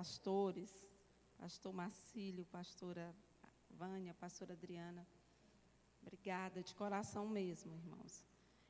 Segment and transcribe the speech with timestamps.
[0.00, 0.70] pastores,
[1.36, 3.14] pastor Marcílio, pastora
[3.68, 5.06] Vânia, pastora Adriana.
[6.00, 8.24] Obrigada, de coração mesmo, irmãos.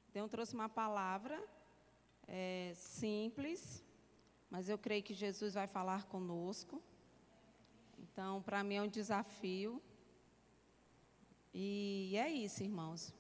[0.09, 1.41] Então, eu trouxe uma palavra
[2.27, 3.81] é, simples,
[4.51, 6.83] mas eu creio que Jesus vai falar conosco.
[7.97, 9.81] Então, para mim é um desafio.
[11.55, 13.15] E é isso, irmãos.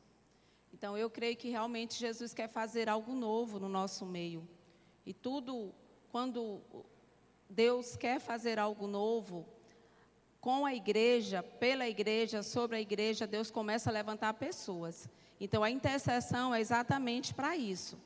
[0.75, 4.49] Então, eu creio que realmente Jesus quer fazer algo novo no nosso meio.
[5.07, 5.73] E tudo,
[6.11, 6.61] quando
[7.51, 9.47] Deus quer fazer algo novo,
[10.41, 15.09] com a igreja, pela igreja, sobre a igreja, Deus começa a levantar pessoas.
[15.39, 17.99] Então, a intercessão é exatamente para isso.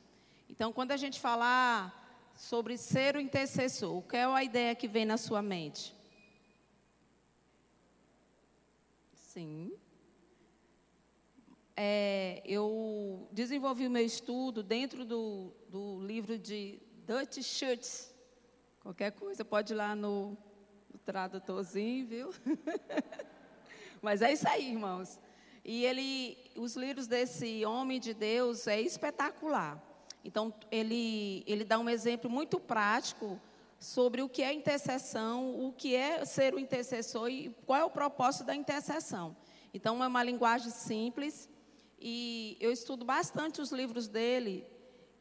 [0.49, 5.05] Então, quando a gente falar sobre ser o intercessor, qual é a ideia que vem
[5.05, 5.95] na sua mente?
[9.13, 9.73] Sim.
[11.75, 18.14] É, eu desenvolvi o meu estudo dentro do, do livro de Dutch Schutz.
[18.85, 20.37] Qualquer coisa pode ir lá no,
[20.93, 22.29] no tradutorzinho, viu?
[23.99, 25.19] Mas é isso aí, irmãos.
[25.63, 29.83] E ele, os livros desse homem de Deus é espetacular.
[30.23, 33.41] Então ele, ele dá um exemplo muito prático
[33.79, 37.89] sobre o que é intercessão, o que é ser o intercessor e qual é o
[37.89, 39.35] propósito da intercessão.
[39.73, 41.49] Então é uma linguagem simples
[41.99, 44.63] e eu estudo bastante os livros dele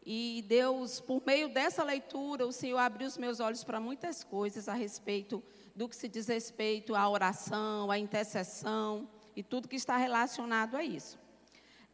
[0.06, 4.69] e Deus, por meio dessa leitura, o Senhor abriu os meus olhos para muitas coisas
[4.69, 5.42] a respeito
[5.74, 10.84] do que se diz respeito à oração, à intercessão e tudo que está relacionado a
[10.84, 11.19] isso.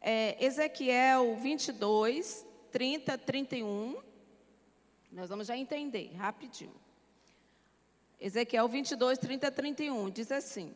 [0.01, 4.01] É, Ezequiel 22, 30, 31.
[5.11, 6.75] Nós vamos já entender rapidinho.
[8.19, 10.75] Ezequiel 22, 30, 31 diz assim: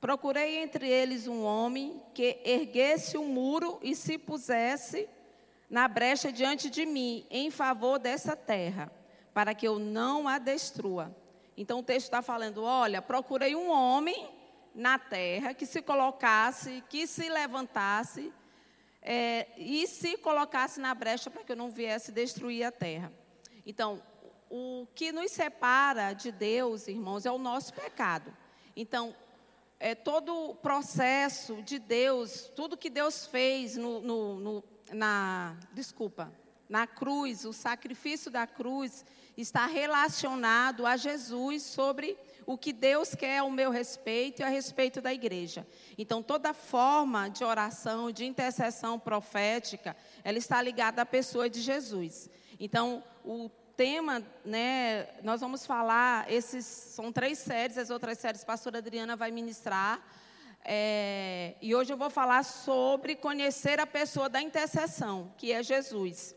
[0.00, 5.08] Procurei entre eles um homem que erguesse um muro e se pusesse
[5.68, 8.90] na brecha diante de mim, em favor dessa terra,
[9.34, 11.14] para que eu não a destrua.
[11.56, 14.30] Então o texto está falando: olha, procurei um homem
[14.74, 18.32] na terra que se colocasse, que se levantasse
[19.02, 23.12] é, e se colocasse na brecha para que eu não viesse destruir a terra.
[23.64, 24.02] Então,
[24.50, 28.36] o que nos separa de Deus, irmãos, é o nosso pecado.
[28.76, 29.14] Então,
[29.78, 36.32] é, todo o processo de Deus, tudo que Deus fez no, no, no, na, desculpa,
[36.68, 39.04] na cruz, o sacrifício da cruz
[39.36, 42.16] está relacionado a Jesus sobre
[42.46, 45.66] o que Deus quer ao meu respeito e a respeito da igreja.
[45.98, 52.30] Então, toda forma de oração, de intercessão profética, ela está ligada à pessoa de Jesus.
[52.58, 58.46] Então, o tema, né, nós vamos falar, esses são três séries, as outras séries a
[58.46, 60.00] pastora Adriana vai ministrar.
[60.68, 66.34] É, e hoje eu vou falar sobre conhecer a pessoa da intercessão, que é Jesus.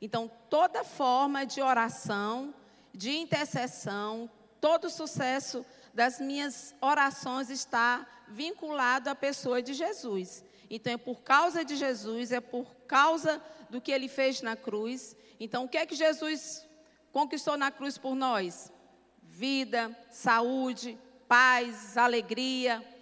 [0.00, 2.54] Então, toda forma de oração,
[2.94, 4.30] de intercessão,
[4.60, 10.44] todo sucesso das minhas orações está vinculado à pessoa de Jesus.
[10.70, 15.16] Então, é por causa de Jesus, é por causa do que ele fez na cruz.
[15.40, 16.64] Então, o que é que Jesus
[17.10, 18.72] conquistou na cruz por nós?
[19.20, 20.96] Vida, saúde,
[21.26, 22.93] paz, alegria,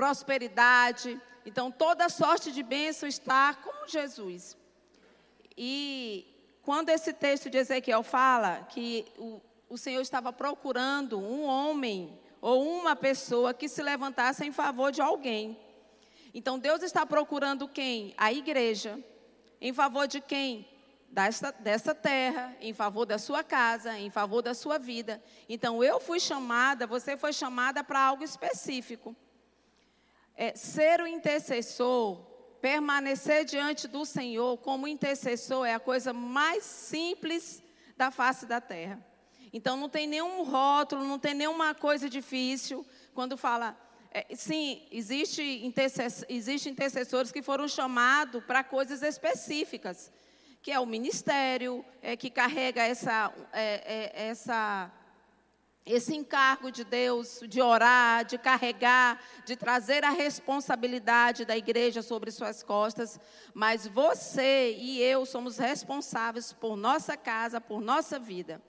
[0.00, 1.20] prosperidade.
[1.44, 4.56] Então, toda sorte de bênção está com Jesus.
[5.54, 6.26] E
[6.62, 12.66] quando esse texto de Ezequiel fala que o, o Senhor estava procurando um homem ou
[12.66, 15.58] uma pessoa que se levantasse em favor de alguém.
[16.32, 18.14] Então, Deus está procurando quem?
[18.16, 18.98] A igreja.
[19.60, 20.66] Em favor de quem?
[21.10, 25.22] desta, dessa terra, em favor da sua casa, em favor da sua vida.
[25.46, 29.14] Então, eu fui chamada, você foi chamada para algo específico.
[30.42, 32.16] É, ser o intercessor,
[32.62, 37.62] permanecer diante do Senhor como intercessor é a coisa mais simples
[37.94, 38.98] da face da terra.
[39.52, 42.86] Então, não tem nenhum rótulo, não tem nenhuma coisa difícil.
[43.12, 43.78] Quando fala,
[44.10, 50.10] é, sim, existe, intercess, existe intercessores que foram chamados para coisas específicas
[50.62, 54.90] que é o ministério, é, que carrega essa, é, é, essa,
[55.92, 62.30] esse encargo de Deus de orar, de carregar, de trazer a responsabilidade da igreja sobre
[62.30, 63.18] suas costas.
[63.52, 68.62] Mas você e eu somos responsáveis por nossa casa, por nossa vida.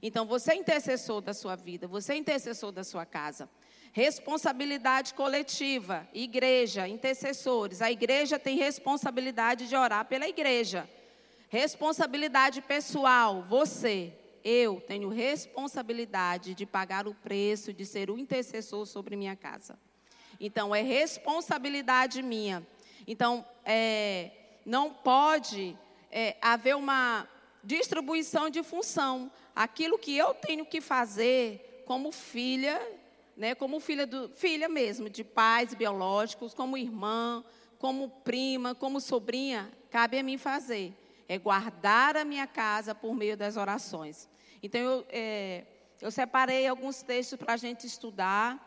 [0.00, 3.48] Então você é intercessor da sua vida, você é intercessor da sua casa.
[3.92, 7.82] Responsabilidade coletiva, igreja, intercessores.
[7.82, 10.88] A igreja tem responsabilidade de orar pela igreja.
[11.48, 14.12] Responsabilidade pessoal, você,
[14.44, 19.78] eu tenho responsabilidade de pagar o preço de ser o intercessor sobre minha casa.
[20.40, 22.66] Então, é responsabilidade minha.
[23.06, 24.30] Então, é,
[24.64, 25.76] não pode
[26.10, 27.28] é, haver uma
[27.62, 29.30] distribuição de função.
[29.54, 32.80] Aquilo que eu tenho que fazer como filha,
[33.36, 37.44] né, como filha, do, filha mesmo, de pais biológicos, como irmã,
[37.78, 40.92] como prima, como sobrinha, cabe a mim fazer.
[41.28, 44.28] É guardar a minha casa por meio das orações.
[44.62, 45.66] Então, eu, é,
[46.00, 48.64] eu separei alguns textos para a gente estudar.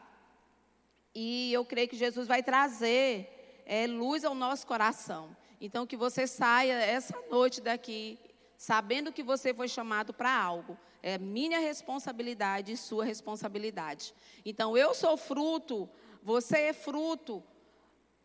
[1.14, 5.36] E eu creio que Jesus vai trazer é, luz ao nosso coração.
[5.60, 8.18] Então, que você saia essa noite daqui
[8.62, 10.78] sabendo que você foi chamado para algo.
[11.02, 14.14] É minha responsabilidade e sua responsabilidade.
[14.46, 15.90] Então, eu sou fruto,
[16.22, 17.44] você é fruto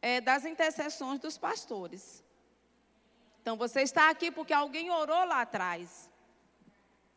[0.03, 2.23] é, das intercessões dos pastores.
[3.47, 6.11] Então, você está aqui porque alguém orou lá atrás.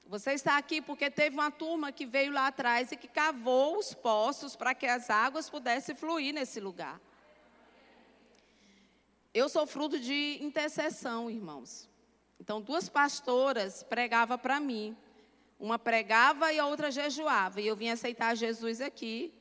[0.05, 3.95] Você está aqui porque teve uma turma que veio lá atrás e que cavou os
[3.95, 7.01] poços para que as águas pudessem fluir nesse lugar.
[9.33, 11.89] Eu sou fruto de intercessão, irmãos.
[12.39, 14.95] Então, duas pastoras pregavam para mim.
[15.59, 17.59] Uma pregava e a outra jejuava.
[17.59, 19.33] E eu vim aceitar Jesus aqui,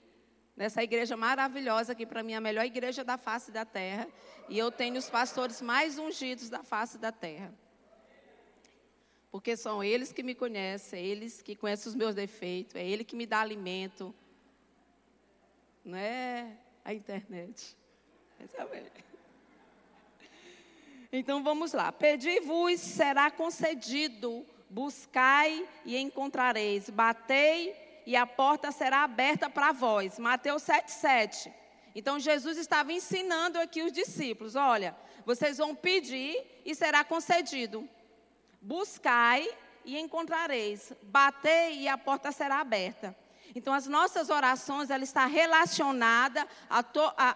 [0.59, 4.09] nessa igreja maravilhosa, que para mim a melhor igreja da face da terra.
[4.49, 7.55] E eu tenho os pastores mais ungidos da face da terra.
[9.31, 13.05] Porque são eles que me conhecem, é eles que conhecem os meus defeitos, é ele
[13.05, 14.13] que me dá alimento.
[15.85, 17.77] Não é a internet.
[18.41, 18.45] É
[21.13, 21.93] então vamos lá.
[21.93, 24.45] Pedi-vos, será concedido.
[24.69, 26.91] Buscai e encontrareis.
[26.91, 30.19] Batei e a porta será aberta para vós.
[30.19, 31.53] Mateus 7,7.
[31.95, 34.97] Então Jesus estava ensinando aqui os discípulos: olha,
[35.27, 37.87] vocês vão pedir e será concedido.
[38.63, 39.47] Buscai
[39.85, 40.91] e encontrareis.
[41.03, 43.15] Batei e a porta será aberta.
[43.55, 46.81] Então, as nossas orações, ela está relacionada à,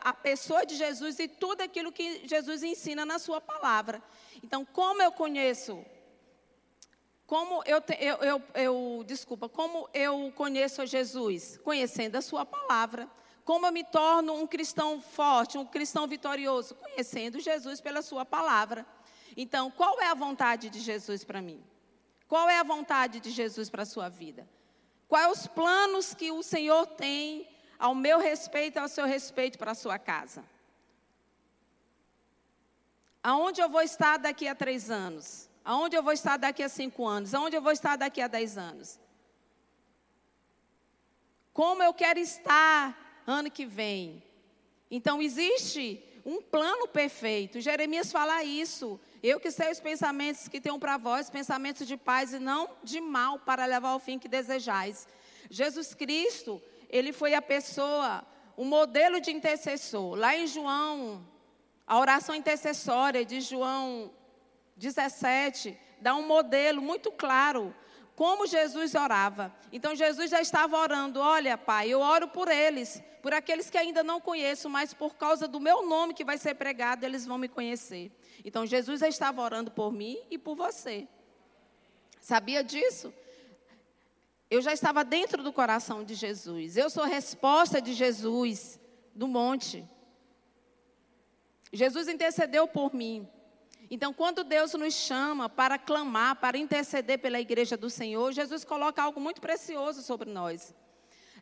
[0.08, 4.02] à pessoa de Jesus e tudo aquilo que Jesus ensina na sua palavra.
[4.42, 5.84] Então, como eu conheço,
[7.32, 11.58] como eu, eu, eu, eu desculpa, como eu conheço a Jesus?
[11.64, 13.08] Conhecendo a sua palavra.
[13.42, 16.74] Como eu me torno um cristão forte, um cristão vitorioso?
[16.74, 18.84] Conhecendo Jesus pela sua palavra.
[19.34, 21.64] Então, qual é a vontade de Jesus para mim?
[22.28, 24.46] Qual é a vontade de Jesus para a sua vida?
[25.08, 27.48] Quais os planos que o Senhor tem
[27.78, 30.44] ao meu respeito e ao seu respeito para a sua casa?
[33.22, 35.50] Aonde eu vou estar daqui a três anos?
[35.64, 37.34] Aonde eu vou estar daqui a cinco anos?
[37.34, 38.98] Aonde eu vou estar daqui a dez anos?
[41.52, 44.22] Como eu quero estar ano que vem?
[44.90, 47.60] Então, existe um plano perfeito.
[47.60, 48.98] Jeremias fala isso.
[49.22, 53.00] Eu que sei os pensamentos que tenho para vós, pensamentos de paz e não de
[53.00, 55.06] mal, para levar ao fim que desejais.
[55.50, 58.24] Jesus Cristo, ele foi a pessoa,
[58.56, 60.16] o modelo de intercessor.
[60.16, 61.26] Lá em João,
[61.86, 64.10] a oração intercessória de João
[64.82, 67.72] 17, dá um modelo muito claro
[68.16, 69.54] como Jesus orava.
[69.72, 74.02] Então Jesus já estava orando: Olha, Pai, eu oro por eles, por aqueles que ainda
[74.02, 77.48] não conheço, mas por causa do meu nome que vai ser pregado, eles vão me
[77.48, 78.10] conhecer.
[78.44, 81.06] Então Jesus já estava orando por mim e por você.
[82.20, 83.14] Sabia disso?
[84.50, 86.76] Eu já estava dentro do coração de Jesus.
[86.76, 88.80] Eu sou resposta de Jesus
[89.14, 89.88] do monte.
[91.72, 93.26] Jesus intercedeu por mim.
[93.94, 99.02] Então, quando Deus nos chama para clamar, para interceder pela igreja do Senhor, Jesus coloca
[99.02, 100.74] algo muito precioso sobre nós.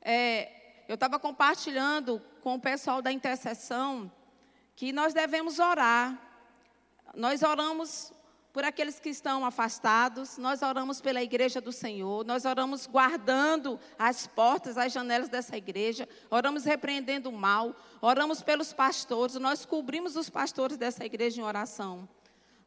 [0.02, 4.10] É, eu estava compartilhando com o pessoal da intercessão
[4.74, 6.30] que nós devemos orar
[7.14, 8.12] nós oramos
[8.52, 14.26] por aqueles que estão afastados, nós oramos pela igreja do Senhor, nós oramos guardando as
[14.26, 20.28] portas, as janelas dessa igreja, oramos repreendendo o mal, oramos pelos pastores, nós cobrimos os
[20.28, 22.08] pastores dessa igreja em oração.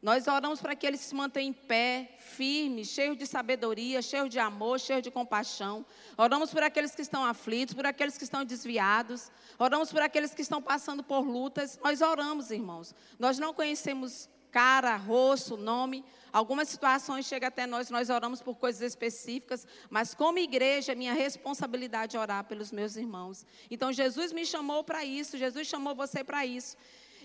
[0.03, 4.37] Nós oramos para que eles se mantenham em pé, firmes, cheios de sabedoria, cheios de
[4.37, 5.85] amor, cheios de compaixão.
[6.17, 9.31] Oramos por aqueles que estão aflitos, por aqueles que estão desviados.
[9.57, 11.79] Oramos por aqueles que estão passando por lutas.
[11.81, 12.93] Nós oramos, irmãos.
[13.17, 16.03] Nós não conhecemos cara, rosto, nome.
[16.33, 21.13] Algumas situações chegam até nós, nós oramos por coisas específicas, mas como igreja, é minha
[21.13, 23.45] responsabilidade é orar pelos meus irmãos.
[23.71, 26.75] Então Jesus me chamou para isso, Jesus chamou você para isso.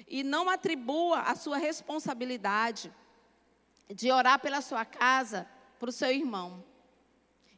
[0.07, 2.93] E não atribua a sua responsabilidade
[3.88, 6.64] de orar pela sua casa para o seu irmão.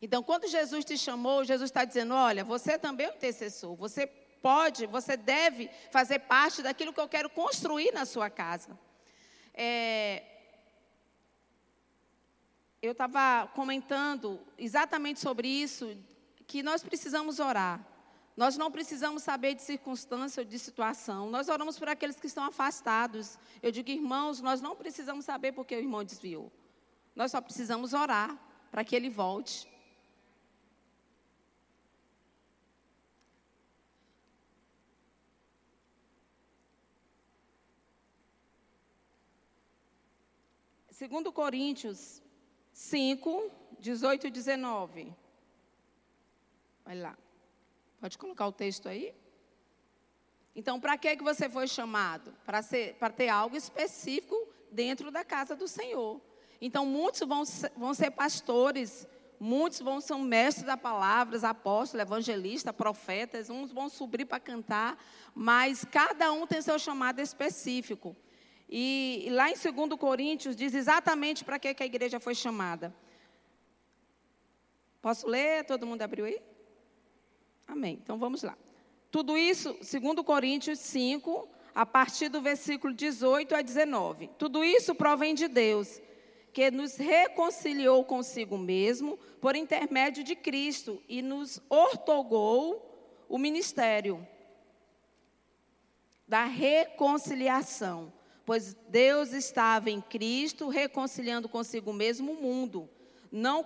[0.02, 4.06] Então, quando Jesus te chamou, Jesus está dizendo: olha, você também é um intercessor, você
[4.06, 8.78] pode, você deve fazer parte daquilo que eu quero construir na sua casa.
[9.52, 10.22] É,
[12.80, 15.96] eu estava comentando exatamente sobre isso,
[16.46, 17.86] que nós precisamos orar.
[18.36, 21.30] Nós não precisamos saber de circunstância ou de situação.
[21.30, 23.38] Nós oramos por aqueles que estão afastados.
[23.62, 26.50] Eu digo, irmãos, nós não precisamos saber porque o irmão desviou.
[27.14, 28.38] Nós só precisamos orar
[28.70, 29.68] para que ele volte.
[40.90, 42.22] Segundo Coríntios
[42.74, 45.14] 5, 18 e 19.
[46.84, 47.16] Vai lá.
[48.00, 49.14] Pode colocar o texto aí?
[50.56, 52.34] Então, para que, que você foi chamado?
[52.44, 56.20] Para ter algo específico dentro da casa do Senhor.
[56.60, 57.42] Então, muitos vão,
[57.76, 59.06] vão ser pastores,
[59.38, 65.02] muitos vão ser mestres da palavra, apóstolos, evangelistas, profetas, uns vão subir para cantar,
[65.34, 68.16] mas cada um tem seu chamado específico.
[68.68, 72.94] E lá em 2 Coríntios diz exatamente para que, que a igreja foi chamada.
[75.02, 75.64] Posso ler?
[75.64, 76.49] Todo mundo abriu aí?
[77.70, 78.00] Amém.
[78.02, 78.58] Então vamos lá.
[79.12, 84.28] Tudo isso, 2 Coríntios 5, a partir do versículo 18 a 19.
[84.36, 86.00] Tudo isso provém de Deus,
[86.52, 94.26] que nos reconciliou consigo mesmo por intermédio de Cristo e nos ortogou o ministério
[96.26, 98.12] da reconciliação,
[98.44, 102.88] pois Deus estava em Cristo reconciliando consigo mesmo o mundo,
[103.30, 103.64] não,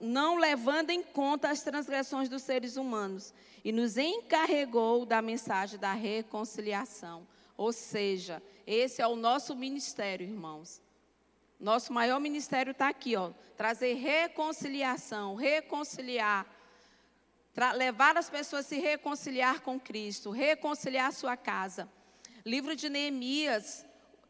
[0.00, 3.32] não levando em conta as transgressões dos seres humanos,
[3.64, 7.26] e nos encarregou da mensagem da reconciliação.
[7.56, 10.80] Ou seja, esse é o nosso ministério, irmãos.
[11.58, 16.46] Nosso maior ministério está aqui, ó, trazer reconciliação, reconciliar,
[17.74, 21.88] levar as pessoas a se reconciliar com Cristo, reconciliar a sua casa.
[22.44, 23.84] Livro de Neemias,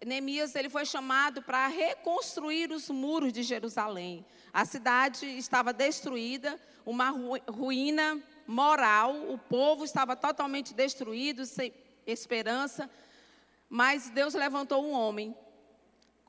[0.04, 4.24] Neemias ele foi chamado para reconstruir os muros de Jerusalém.
[4.52, 7.10] A cidade estava destruída, uma
[7.50, 11.74] ruína moral, o povo estava totalmente destruído, sem
[12.06, 12.88] esperança,
[13.68, 15.36] mas Deus levantou um homem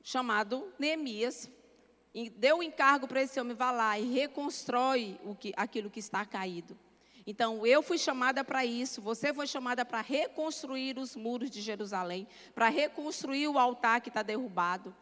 [0.03, 1.49] chamado Neemias,
[2.13, 5.99] e deu o encargo para esse homem, vá lá e reconstrói o que, aquilo que
[5.99, 6.77] está caído.
[7.29, 12.27] Então, eu fui chamada para isso, você foi chamada para reconstruir os muros de Jerusalém,
[12.55, 14.95] para reconstruir o altar que está derrubado.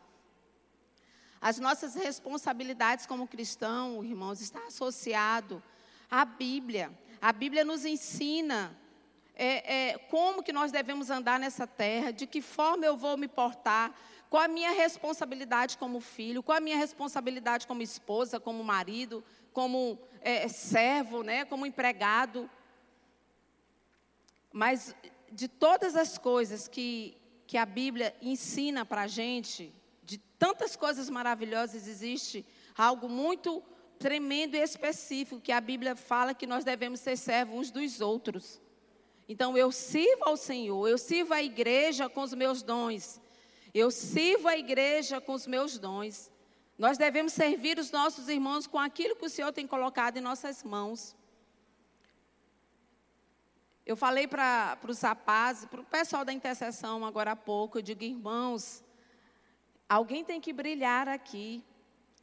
[1.39, 5.63] As nossas responsabilidades como cristão, irmãos, está associado
[6.11, 6.91] à Bíblia.
[7.21, 8.77] A Bíblia nos ensina
[9.33, 13.29] é, é, como que nós devemos andar nessa terra, de que forma eu vou me
[13.29, 13.95] portar,
[14.29, 19.99] qual a minha responsabilidade como filho, qual a minha responsabilidade como esposa, como marido, como
[20.21, 22.49] é, servo, né, como empregado.
[24.51, 24.95] Mas
[25.31, 31.09] de todas as coisas que, que a Bíblia ensina para a gente, de tantas coisas
[31.09, 32.45] maravilhosas, existe
[32.77, 33.63] algo muito
[33.97, 38.61] tremendo e específico que a Bíblia fala que nós devemos ser servos uns dos outros.
[39.27, 43.19] Então eu sirvo ao Senhor, eu sirvo a igreja com os meus dons,
[43.77, 46.31] eu sirvo a igreja com os meus dons.
[46.77, 50.63] Nós devemos servir os nossos irmãos com aquilo que o Senhor tem colocado em nossas
[50.63, 51.15] mãos.
[53.85, 58.03] Eu falei para os rapazes, para o pessoal da intercessão agora há pouco, eu digo,
[58.03, 58.83] irmãos,
[59.87, 61.63] alguém tem que brilhar aqui.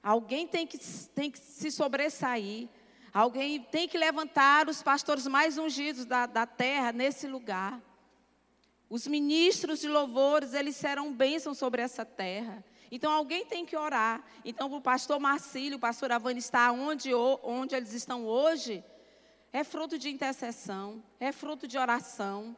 [0.02, 0.78] Alguém tem que,
[1.14, 2.68] tem que se sobressair.
[3.12, 7.80] Alguém tem que levantar os pastores mais ungidos da, da terra nesse lugar.
[8.88, 12.64] Os ministros de louvores, eles serão bênçãos sobre essa terra.
[12.90, 14.24] Então alguém tem que orar.
[14.44, 18.84] Então o pastor Marcílio, o pastor Avani está onde, onde eles estão hoje,
[19.52, 22.56] é fruto de intercessão, é fruto de oração.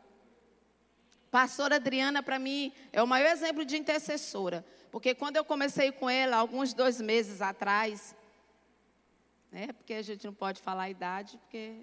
[1.30, 4.64] Pastora Adriana, para mim, é o maior exemplo de intercessora.
[4.90, 8.16] Porque quando eu comecei com ela, alguns dois meses atrás,
[9.50, 11.83] né, porque a gente não pode falar a idade, porque.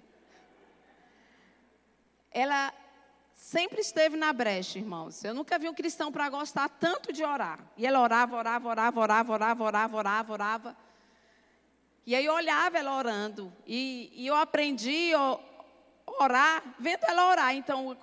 [2.30, 2.74] Ela
[3.34, 5.22] sempre esteve na brecha, irmãos.
[5.24, 7.60] Eu nunca vi um cristão para gostar tanto de orar.
[7.76, 10.76] E ela orava, orava, orava, orava, orava, orava, orava, orava.
[12.06, 13.52] E aí eu olhava ela orando.
[13.66, 15.38] E, e eu aprendi a
[16.06, 17.54] orar, vendo ela orar.
[17.54, 17.96] Então,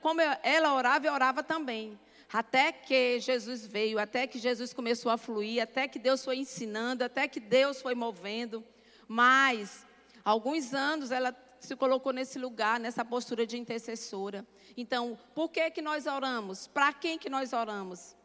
[0.00, 1.98] como ela orava, eu orava também.
[2.32, 7.02] Até que Jesus veio, até que Jesus começou a fluir, até que Deus foi ensinando,
[7.02, 8.62] até que Deus foi movendo.
[9.06, 9.86] Mas,
[10.24, 14.46] alguns anos ela se colocou nesse lugar, nessa postura de intercessora.
[14.76, 16.66] Então, por que que nós oramos?
[16.66, 18.16] Para quem que nós oramos?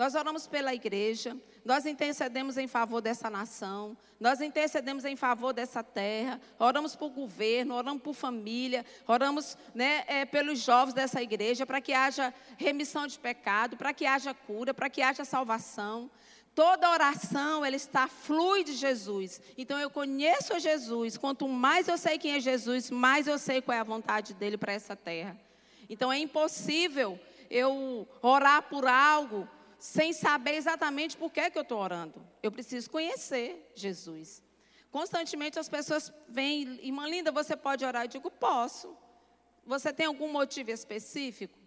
[0.00, 5.82] Nós oramos pela igreja, nós intercedemos em favor dessa nação, nós intercedemos em favor dessa
[5.82, 11.82] terra, oramos por governo, oramos por família, oramos né, é, pelos jovens dessa igreja, para
[11.82, 16.10] que haja remissão de pecado, para que haja cura, para que haja salvação.
[16.54, 19.40] Toda oração, ela está flui de Jesus.
[19.56, 21.16] Então eu conheço Jesus.
[21.16, 24.58] Quanto mais eu sei quem é Jesus, mais eu sei qual é a vontade dele
[24.58, 25.38] para essa terra.
[25.88, 31.78] Então é impossível eu orar por algo sem saber exatamente por que, que eu estou
[31.78, 32.14] orando.
[32.42, 34.42] Eu preciso conhecer Jesus.
[34.90, 38.04] Constantemente as pessoas vêm, irmã linda, você pode orar?
[38.04, 38.96] Eu digo, posso.
[39.64, 41.58] Você tem algum motivo específico?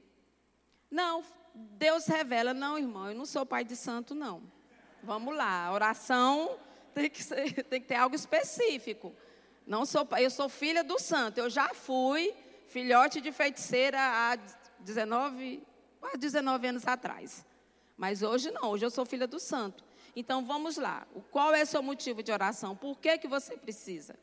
[0.92, 1.24] Não,
[1.54, 4.44] Deus revela, não, irmão, eu não sou pai de santo, não.
[5.04, 6.58] Vamos lá, oração
[6.94, 9.14] tem que, ser, tem que ter algo específico.
[9.68, 11.40] Não sou, eu sou filha do santo.
[11.40, 12.34] Eu já fui
[12.68, 14.38] filhote de feiticeira há
[14.80, 15.62] 19,
[16.00, 17.46] quase 19 anos atrás.
[17.98, 19.84] Mas hoje não, hoje eu sou filha do santo.
[20.16, 21.06] Então vamos lá.
[21.32, 22.76] Qual é o seu motivo de oração?
[22.76, 24.16] Por que, que você precisa?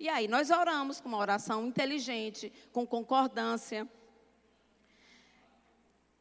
[0.00, 3.88] E aí nós oramos com uma oração inteligente, com concordância.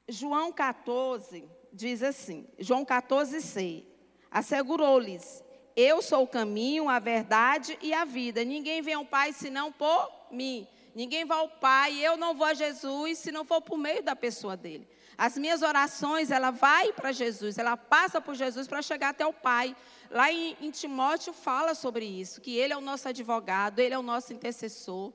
[0.08, 3.93] João 14 diz assim, João 14, 6,
[4.34, 5.44] assegurou-lhes,
[5.76, 8.44] eu sou o caminho, a verdade e a vida.
[8.44, 10.68] Ninguém vem ao Pai senão por mim.
[10.96, 14.16] Ninguém vai ao Pai, eu não vou a Jesus se não for por meio da
[14.16, 14.88] pessoa dele.
[15.18, 19.34] As minhas orações, ela vai para Jesus, ela passa por Jesus para chegar até o
[19.34, 19.76] Pai.
[20.10, 23.98] Lá em, em, Timóteo fala sobre isso, que ele é o nosso advogado, ele é
[23.98, 25.14] o nosso intercessor.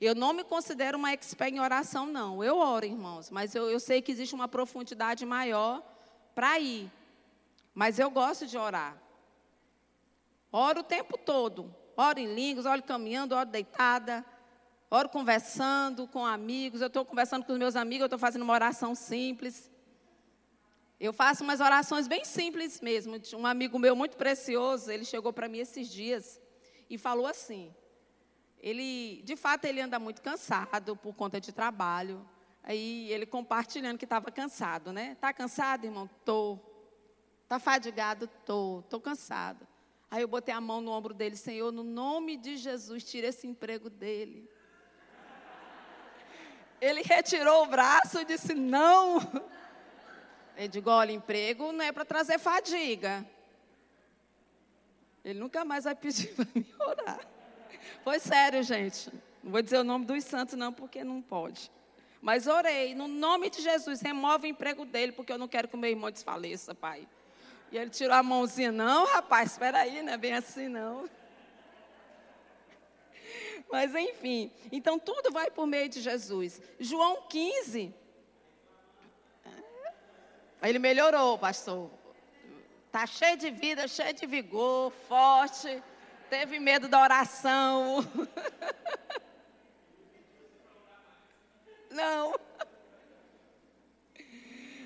[0.00, 2.42] Eu não me considero uma expert em oração, não.
[2.42, 5.82] Eu oro, irmãos, mas eu, eu sei que existe uma profundidade maior
[6.34, 6.90] para ir.
[7.74, 9.00] Mas eu gosto de orar.
[10.52, 11.74] Oro o tempo todo.
[11.96, 14.24] Oro em línguas, oro caminhando, oro deitada,
[14.90, 16.80] oro conversando com amigos.
[16.80, 19.70] Eu estou conversando com os meus amigos, eu estou fazendo uma oração simples.
[20.98, 23.16] Eu faço umas orações bem simples mesmo.
[23.34, 26.40] Um amigo meu muito precioso, ele chegou para mim esses dias
[26.90, 27.74] e falou assim:
[28.58, 32.28] ele, de fato, ele anda muito cansado por conta de trabalho.
[32.62, 35.16] Aí ele compartilhando que estava cansado, né?
[35.20, 36.08] Tá cansado, irmão?
[36.24, 36.58] Tô.
[37.50, 38.28] Tá fadigado?
[38.46, 38.84] Tô.
[38.88, 39.66] Tô cansado.
[40.08, 43.44] Aí eu botei a mão no ombro dele, Senhor, no nome de Jesus, tira esse
[43.44, 44.48] emprego dele.
[46.80, 49.18] Ele retirou o braço e disse: Não.
[50.56, 53.28] Eu digo: Olha, emprego não é para trazer fadiga.
[55.24, 57.26] Ele nunca mais vai pedir para me orar.
[58.04, 59.12] Foi sério, gente.
[59.42, 61.68] Não vou dizer o nome dos santos, não, porque não pode.
[62.22, 65.74] Mas orei, no nome de Jesus, remove o emprego dele, porque eu não quero que
[65.74, 67.08] o meu irmão desfaleça, pai.
[67.72, 71.08] E ele tirou a mãozinha, não, rapaz, espera aí, não é bem assim, não.
[73.70, 76.60] Mas enfim, então tudo vai por meio de Jesus.
[76.80, 77.94] João 15.
[80.62, 81.90] Ele melhorou, pastor.
[82.86, 85.82] Está cheio de vida, cheio de vigor, forte.
[86.28, 87.98] Teve medo da oração.
[91.88, 92.34] Não.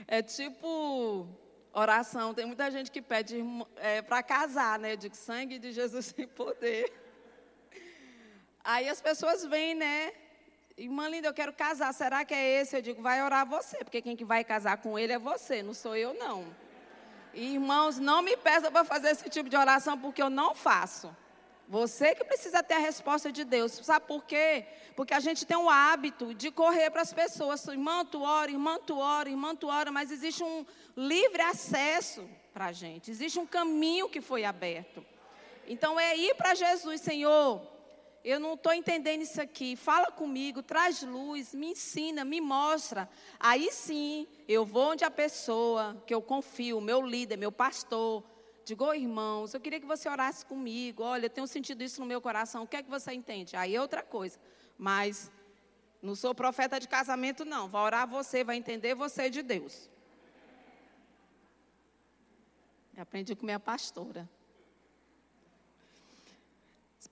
[0.07, 1.27] É tipo
[1.75, 2.33] oração.
[2.33, 3.45] Tem muita gente que pede
[3.77, 4.97] é, para casar, né?
[4.97, 6.93] Digo, sangue de Jesus sem poder.
[8.63, 10.13] Aí as pessoas vêm, né?
[10.77, 11.93] Irmã linda, eu quero casar.
[11.93, 12.77] Será que é esse?
[12.77, 15.75] Eu digo, vai orar você, porque quem que vai casar com ele é você, não
[15.75, 16.45] sou eu, não.
[17.35, 21.15] Irmãos, não me peça para fazer esse tipo de oração, porque eu não faço.
[21.69, 23.73] Você que precisa ter a resposta de Deus.
[23.73, 24.67] Sabe por quê?
[24.95, 27.67] Porque a gente tem o hábito de correr para as pessoas.
[27.67, 30.65] Irmã, tu ora, irmã, tu ora, irmã, tu ora, mas existe um
[30.97, 33.11] livre acesso para a gente.
[33.11, 35.05] Existe um caminho que foi aberto.
[35.67, 37.75] Então é ir para Jesus, Senhor.
[38.23, 39.77] Eu não estou entendendo isso aqui.
[39.77, 43.09] Fala comigo, traz luz, me ensina, me mostra.
[43.41, 48.23] Aí sim, eu vou onde a pessoa que eu confio, meu líder, meu pastor,
[48.65, 51.03] Digo, oh, irmãos, eu queria que você orasse comigo.
[51.03, 52.63] Olha, eu tenho sentido isso no meu coração.
[52.63, 53.57] O que é que você entende?
[53.57, 54.39] Aí é outra coisa.
[54.79, 55.31] Mas
[56.03, 57.69] não sou profeta de casamento, não.
[57.69, 59.91] Vai orar você, vai entender você de Deus.
[62.97, 64.29] Eu aprendi com minha pastora.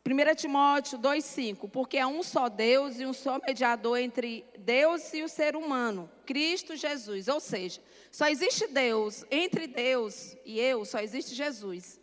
[0.05, 5.23] 1 Timóteo 2,5: Porque há um só Deus e um só mediador entre Deus e
[5.23, 7.29] o ser humano, Cristo Jesus.
[7.29, 7.81] Ou seja,
[8.13, 11.99] só existe Deus, entre Deus e eu, só existe Jesus.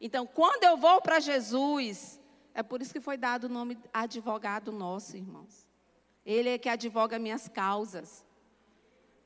[0.00, 2.20] Então, quando eu vou para Jesus,
[2.52, 5.68] é por isso que foi dado o nome advogado nosso, irmãos.
[6.24, 8.26] Ele é que advoga minhas causas.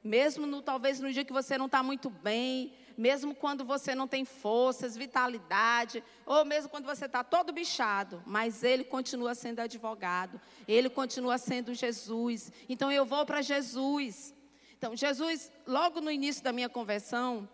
[0.05, 4.07] Mesmo no, talvez no dia que você não está muito bem, mesmo quando você não
[4.07, 10.39] tem forças, vitalidade, ou mesmo quando você está todo bichado, mas Ele continua sendo advogado,
[10.69, 12.53] Ele continua sendo Jesus.
[12.69, 14.35] Então eu vou para Jesus.
[14.81, 17.47] Então, Jesus, logo no início da minha conversão,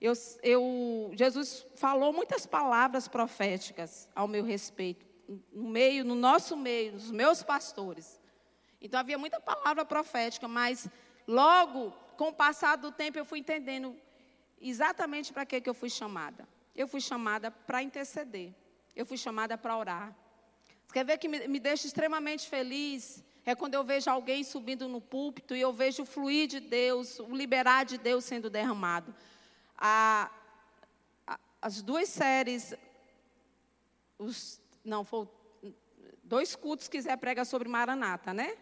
[0.00, 0.12] eu,
[0.44, 5.04] eu, Jesus falou muitas palavras proféticas ao meu respeito,
[5.52, 8.20] no meio, no nosso meio, nos meus pastores.
[8.80, 10.88] Então havia muita palavra profética, mas
[11.26, 13.96] logo, com o passar do tempo, eu fui entendendo
[14.60, 16.46] exatamente para que, que eu fui chamada.
[16.76, 18.54] Eu fui chamada para interceder.
[18.94, 20.16] Eu fui chamada para orar.
[20.86, 23.24] Você quer ver que me, me deixa extremamente feliz?
[23.44, 27.18] É quando eu vejo alguém subindo no púlpito e eu vejo o fluir de Deus,
[27.18, 29.14] o liberar de Deus sendo derramado.
[29.76, 30.30] A,
[31.26, 32.74] a, as duas séries,
[34.18, 35.28] os, não, foi
[36.22, 38.56] dois cultos que Zé prega sobre Maranata, né?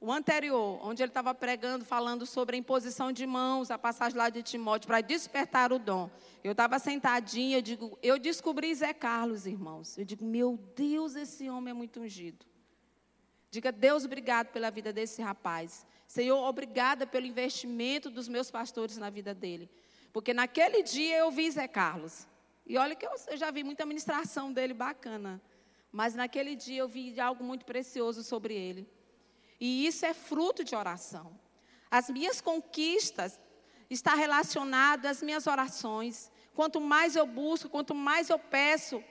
[0.00, 4.30] o anterior, onde ele estava pregando, falando sobre a imposição de mãos, a passagem lá
[4.30, 6.08] de Timóteo, para despertar o dom.
[6.44, 9.98] Eu estava sentadinha, eu digo, eu descobri Zé Carlos, irmãos.
[9.98, 12.46] Eu digo, meu Deus, esse homem é muito ungido.
[13.50, 15.86] Diga, Deus, obrigado pela vida desse rapaz.
[16.06, 19.70] Senhor, obrigada pelo investimento dos meus pastores na vida dele.
[20.12, 22.26] Porque naquele dia eu vi Zé Carlos.
[22.66, 25.40] E olha que eu já vi muita ministração dele bacana.
[25.90, 28.86] Mas naquele dia eu vi algo muito precioso sobre ele.
[29.58, 31.38] E isso é fruto de oração.
[31.90, 33.40] As minhas conquistas
[33.88, 36.30] estão relacionadas às minhas orações.
[36.54, 39.02] Quanto mais eu busco, quanto mais eu peço,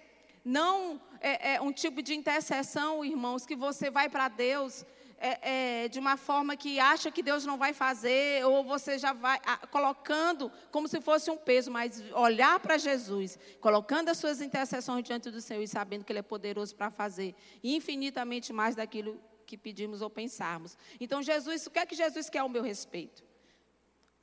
[0.47, 4.85] não é, é um tipo de intercessão, irmãos, que você vai para Deus
[5.19, 9.11] é, é, de uma forma que acha que Deus não vai fazer, ou você já
[9.11, 14.41] vai a, colocando como se fosse um peso, mas olhar para Jesus, colocando as suas
[14.41, 19.19] intercessões diante do Senhor e sabendo que Ele é poderoso para fazer infinitamente mais daquilo
[19.45, 20.77] que pedimos ou pensarmos.
[20.99, 23.23] Então, Jesus, o que é que Jesus quer ao meu respeito?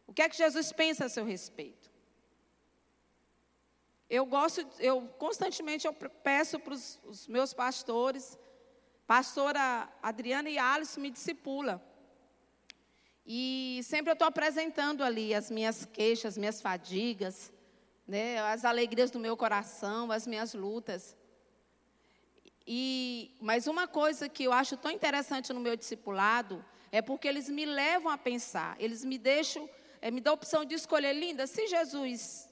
[0.07, 1.94] O que é que Jesus pensa a seu respeito?
[4.09, 8.39] Eu gosto, eu constantemente eu peço para os meus pastores,
[9.07, 11.83] pastora Adriana e Alice me discipula.
[13.27, 17.51] E sempre eu estou apresentando ali as minhas queixas, minhas fadigas,
[18.07, 21.17] né, as alegrias do meu coração, as minhas lutas.
[22.67, 26.63] E, mas uma coisa que eu acho tão interessante no meu discipulado
[26.93, 29.69] é porque eles me levam a pensar, eles me deixam,
[30.03, 32.49] é, me dão a opção de escolher, linda, se Jesus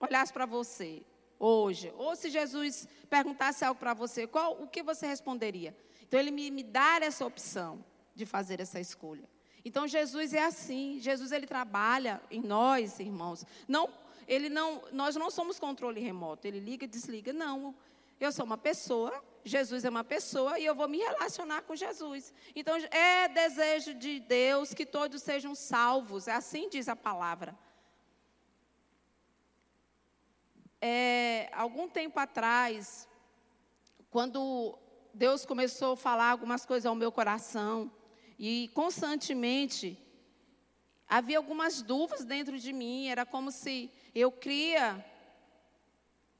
[0.00, 1.02] olhasse para você
[1.38, 5.76] hoje, ou se Jesus perguntasse algo para você, qual, o que você responderia?
[6.02, 9.28] Então ele me, me dá essa opção de fazer essa escolha.
[9.64, 13.44] Então Jesus é assim, Jesus ele trabalha em nós, irmãos.
[13.66, 13.90] Não,
[14.26, 17.74] ele não, nós não somos controle remoto, ele liga e desliga, não.
[18.18, 22.32] Eu sou uma pessoa, Jesus é uma pessoa e eu vou me relacionar com Jesus.
[22.54, 27.56] Então, é desejo de Deus que todos sejam salvos, é assim diz a palavra.
[30.80, 33.08] É, algum tempo atrás,
[34.10, 34.78] quando
[35.12, 37.90] Deus começou a falar algumas coisas ao meu coração,
[38.38, 39.98] e constantemente
[41.08, 45.04] havia algumas dúvidas dentro de mim, era como se eu cria.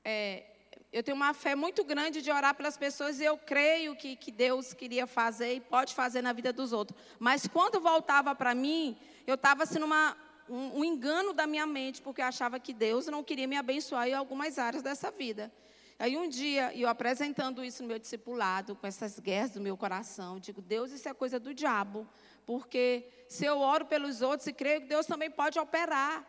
[0.05, 0.44] É,
[0.92, 4.31] eu tenho uma fé muito grande de orar pelas pessoas e eu creio que, que
[4.31, 6.99] Deus queria fazer e pode fazer na vida dos outros.
[7.18, 8.96] Mas quando voltava para mim,
[9.27, 10.16] eu estava assim numa,
[10.48, 14.09] um, um, engano da minha mente, porque eu achava que Deus não queria me abençoar
[14.09, 15.52] em algumas áreas dessa vida.
[15.98, 20.38] Aí um dia, eu apresentando isso no meu discipulado, com essas guerras do meu coração,
[20.38, 22.06] digo, Deus, isso é coisa do diabo.
[22.44, 26.24] Porque se eu oro pelos outros e creio que Deus também pode operar.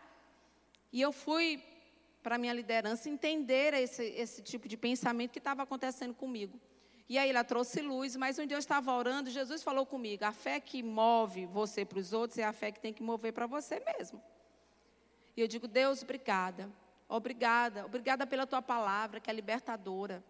[0.92, 1.62] E eu fui
[2.24, 6.60] para a minha liderança entender esse, esse tipo de pensamento que estava acontecendo comigo.
[7.10, 10.34] E aí ela trouxe luz, mas um dia eu estava orando, Jesus falou comigo: a
[10.34, 13.48] fé que move você para os outros é a fé que tem que mover para
[13.48, 14.22] você mesmo.
[15.36, 16.70] E eu digo: Deus, obrigada.
[17.10, 20.22] Obrigada, obrigada pela tua palavra que é libertadora.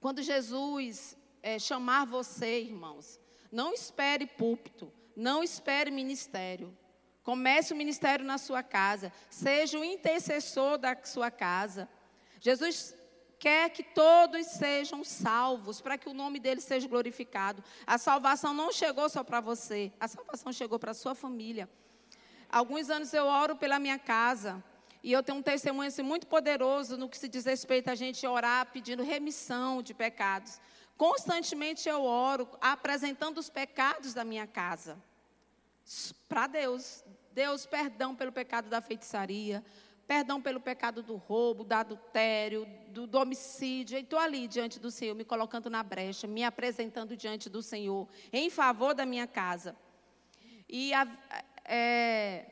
[0.00, 3.20] Quando Jesus é, chamar você, irmãos,
[3.52, 6.76] não espere púlpito, não espere ministério.
[7.22, 9.12] Comece o ministério na sua casa.
[9.30, 11.88] Seja o intercessor da sua casa.
[12.40, 12.94] Jesus
[13.44, 17.62] quer que todos sejam salvos, para que o nome dele seja glorificado.
[17.86, 21.68] A salvação não chegou só para você, a salvação chegou para a sua família.
[22.48, 24.64] Alguns anos eu oro pela minha casa.
[25.02, 28.26] E eu tenho um testemunho assim, muito poderoso no que se diz respeito a gente
[28.26, 30.58] orar pedindo remissão de pecados.
[30.96, 34.96] Constantemente eu oro apresentando os pecados da minha casa
[36.26, 37.04] para Deus.
[37.32, 39.62] Deus, perdão pelo pecado da feitiçaria,
[40.06, 43.98] perdão pelo pecado do roubo, do adultério, do, do homicídio.
[43.98, 48.50] estou ali diante do Senhor, me colocando na brecha, me apresentando diante do Senhor, em
[48.50, 49.76] favor da minha casa.
[50.68, 50.92] E
[51.64, 52.46] é,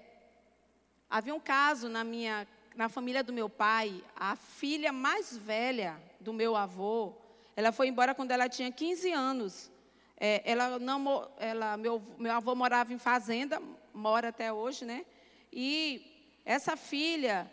[1.09, 6.33] havia um caso na minha, na família do meu pai, a filha mais velha do
[6.33, 7.15] meu avô,
[7.55, 9.71] ela foi embora quando ela tinha 15 anos.
[10.17, 13.61] É, ela não, ela, meu, meu avô morava em fazenda,
[13.93, 15.05] mora até hoje, né?
[15.53, 16.12] E
[16.45, 17.51] essa filha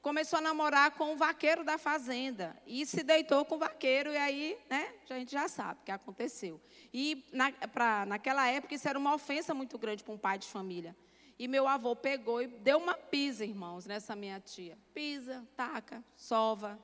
[0.00, 4.16] começou a namorar com o vaqueiro da fazenda e se deitou com o vaqueiro e
[4.16, 4.92] aí, né?
[5.08, 6.60] A gente já sabe o que aconteceu.
[6.92, 10.48] E na, pra, naquela época isso era uma ofensa muito grande para um pai de
[10.48, 10.96] família.
[11.38, 14.76] E meu avô pegou e deu uma pisa, irmãos, nessa minha tia.
[14.92, 16.78] Pisa, taca, sova,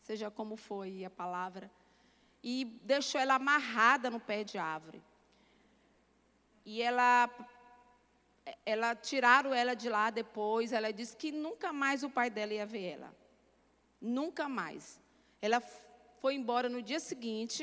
[0.00, 1.70] seja como foi a palavra
[2.42, 5.02] e deixou ela amarrada no pé de árvore.
[6.64, 7.30] E ela,
[8.64, 10.72] ela tiraram ela de lá depois.
[10.72, 13.14] Ela disse que nunca mais o pai dela ia ver ela.
[14.00, 15.00] Nunca mais.
[15.40, 15.60] Ela
[16.20, 17.62] foi embora no dia seguinte.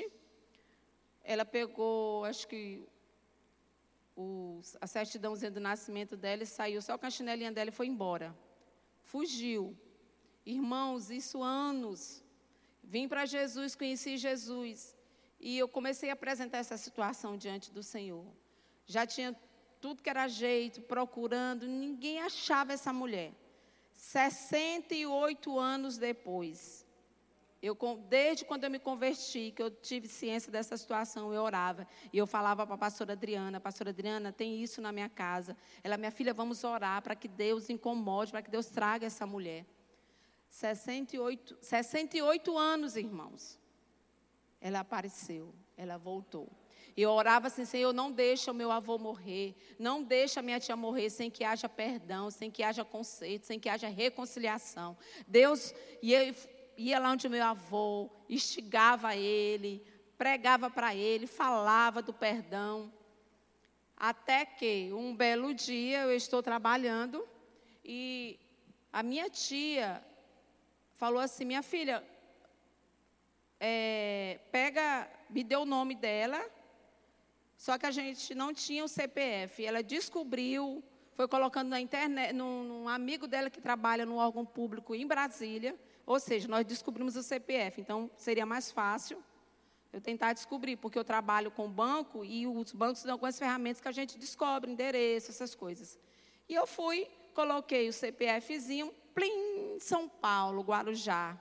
[1.24, 2.84] ela pegou, acho que
[4.16, 7.88] o, a certidãozinha do nascimento dela e saiu só com a chinelinha dela e foi
[7.88, 8.36] embora.
[9.04, 9.78] Fugiu.
[10.46, 12.24] Irmãos, isso anos.
[12.84, 14.96] Vim para Jesus, conheci Jesus.
[15.40, 18.26] E eu comecei a apresentar essa situação diante do Senhor.
[18.86, 19.36] Já tinha
[19.82, 23.34] tudo que era jeito, procurando, ninguém achava essa mulher.
[23.94, 26.86] 68 anos depois,
[27.62, 27.78] eu,
[28.10, 31.88] desde quando eu me converti, que eu tive ciência dessa situação, eu orava.
[32.12, 35.56] E eu falava para a pastora Adriana, pastora Adriana, tem isso na minha casa.
[35.84, 39.66] Ela, minha filha, vamos orar para que Deus incomode, para que Deus traga essa mulher.
[40.50, 43.60] 68, 68 anos, irmãos.
[44.60, 46.50] Ela apareceu, ela voltou.
[46.96, 50.60] E eu orava assim, Senhor, não deixa o meu avô morrer, não deixa a minha
[50.60, 54.98] tia morrer sem que haja perdão, sem que haja conceito, sem que haja reconciliação.
[55.28, 56.36] Deus, e eu
[56.78, 59.86] ia lá onde meu avô, instigava ele,
[60.18, 62.92] pregava para ele, falava do perdão.
[63.96, 67.28] Até que um belo dia eu estou trabalhando
[67.86, 68.40] e
[68.92, 70.04] a minha tia
[70.96, 72.04] falou assim: minha filha,
[73.60, 76.44] é, pega, me deu o nome dela,
[77.62, 79.64] só que a gente não tinha o CPF.
[79.64, 84.96] Ela descobriu, foi colocando na internet, num, num amigo dela que trabalha no órgão público
[84.96, 85.80] em Brasília.
[86.04, 89.24] Ou seja, nós descobrimos o CPF, então seria mais fácil
[89.94, 93.88] eu tentar descobrir, porque eu trabalho com banco e os bancos têm algumas ferramentas que
[93.88, 96.00] a gente descobre, endereço, essas coisas.
[96.50, 101.38] E eu fui, coloquei o CPFzinho, plim, São Paulo, Guarujá.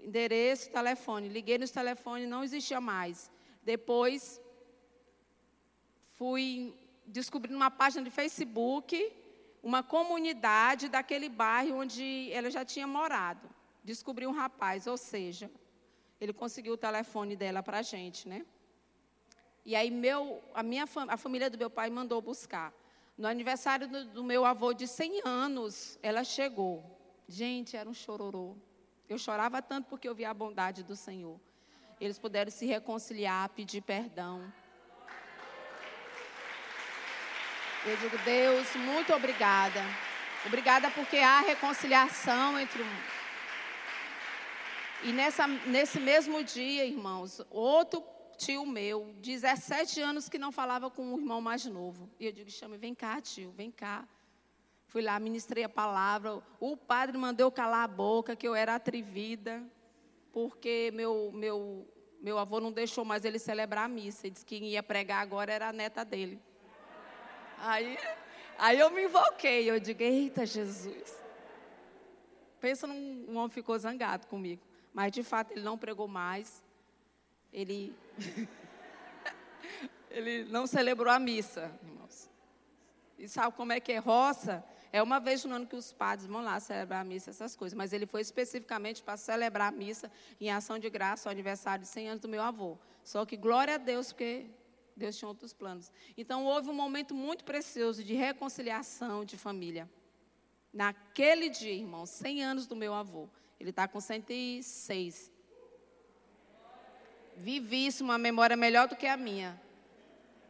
[0.00, 1.28] Endereço, telefone.
[1.28, 3.30] Liguei nos telefones, não existia mais.
[3.66, 4.40] Depois,
[6.16, 6.72] fui
[7.04, 9.12] descobrindo uma página de Facebook
[9.60, 13.50] uma comunidade daquele bairro onde ela já tinha morado.
[13.82, 15.50] Descobriu um rapaz, ou seja,
[16.20, 18.46] ele conseguiu o telefone dela para a gente, né?
[19.64, 22.72] E aí meu, a minha a família do meu pai mandou buscar.
[23.18, 26.84] No aniversário do, do meu avô de 100 anos, ela chegou.
[27.26, 28.56] Gente, era um chororô.
[29.08, 31.40] Eu chorava tanto porque eu via a bondade do Senhor.
[32.00, 34.52] Eles puderam se reconciliar, pedir perdão.
[37.84, 39.80] Eu digo, Deus, muito obrigada.
[40.44, 42.96] Obrigada porque há reconciliação entre um.
[45.04, 48.04] E nessa, nesse mesmo dia, irmãos, outro
[48.36, 52.10] tio meu, 17 anos que não falava com o irmão mais novo.
[52.20, 54.06] E eu digo, chame, vem cá, tio, vem cá.
[54.86, 56.42] Fui lá, ministrei a palavra.
[56.60, 59.62] O padre mandou calar a boca, que eu era atrevida,
[60.36, 61.88] porque meu, meu,
[62.20, 64.26] meu avô não deixou mais ele celebrar a missa.
[64.26, 66.38] Ele disse que ia pregar agora, era a neta dele.
[67.58, 67.96] Aí,
[68.58, 71.24] aí eu me invoquei, eu digo, eita Jesus.
[72.60, 74.60] Pensa num um homem ficou zangado comigo.
[74.92, 76.62] Mas de fato ele não pregou mais.
[77.50, 77.96] Ele,
[80.10, 82.30] ele não celebrou a missa, irmãos.
[83.18, 84.62] E sabe como é que é roça?
[84.92, 87.76] É uma vez no ano que os padres vão lá celebrar a missa, essas coisas.
[87.76, 91.88] Mas ele foi especificamente para celebrar a missa em ação de graça, ao aniversário de
[91.88, 92.78] 100 anos do meu avô.
[93.04, 94.46] Só que glória a Deus, porque
[94.96, 95.92] Deus tinha outros planos.
[96.16, 99.88] Então houve um momento muito precioso de reconciliação de família.
[100.72, 103.28] Naquele dia, irmão, 100 anos do meu avô.
[103.58, 105.32] Ele está com 106.
[107.36, 109.60] Vivi isso, uma memória melhor do que a minha.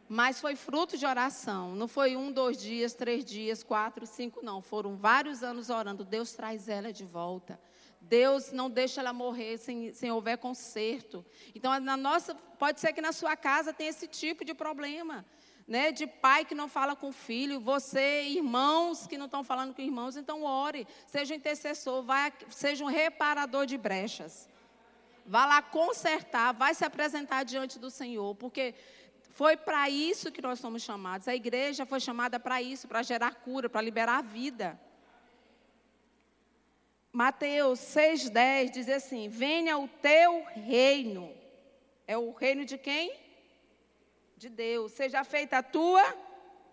[0.09, 1.75] Mas foi fruto de oração.
[1.75, 4.63] Não foi um, dois dias, três dias, quatro, cinco, não.
[4.63, 6.05] Foram vários anos orando.
[6.05, 7.59] Deus traz ela de volta.
[8.01, 11.25] Deus não deixa ela morrer sem, sem houver conserto.
[11.55, 15.25] Então, na nossa, pode ser que na sua casa tenha esse tipo de problema.
[15.69, 19.83] Né, de pai que não fala com filho, você, irmãos que não estão falando com
[19.83, 24.49] irmãos, então ore, seja um intercessor, vai, seja um reparador de brechas.
[25.27, 28.77] Vá lá consertar, vai se apresentar diante do Senhor, porque
[29.37, 31.29] foi para isso que nós somos chamados.
[31.29, 34.81] A igreja foi chamada para isso, para gerar cura, para liberar vida.
[37.13, 41.31] Mateus 6,10 diz assim: Venha o teu reino.
[42.07, 43.15] É o reino de quem?
[44.39, 44.93] De Deus.
[44.93, 46.03] Seja feita a tua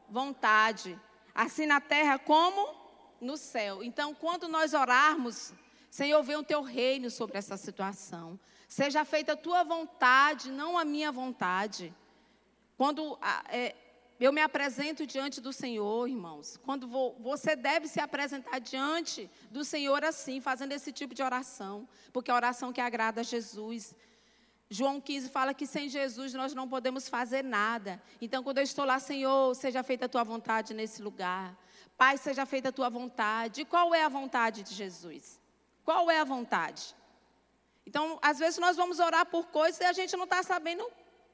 [0.08, 0.98] vontade,
[1.36, 2.74] assim na terra como
[3.20, 3.84] no céu.
[3.84, 5.54] Então, quando nós orarmos,
[5.90, 8.40] Senhor, venha o teu reino sobre essa situação.
[8.70, 11.94] Seja feita a tua vontade, não a minha vontade.
[12.84, 13.18] Quando
[13.48, 13.74] é,
[14.20, 16.60] eu me apresento diante do Senhor, irmãos.
[16.66, 21.88] Quando vou, você deve se apresentar diante do Senhor assim, fazendo esse tipo de oração,
[22.12, 23.96] porque é a oração que agrada a Jesus.
[24.70, 28.04] João 15 fala que sem Jesus nós não podemos fazer nada.
[28.20, 31.58] Então, quando eu estou lá, Senhor, seja feita a tua vontade nesse lugar.
[31.98, 33.62] Pai, seja feita a tua vontade.
[33.62, 35.40] E qual é a vontade de Jesus?
[35.86, 36.94] Qual é a vontade?
[37.88, 40.86] Então, às vezes nós vamos orar por coisas e a gente não está sabendo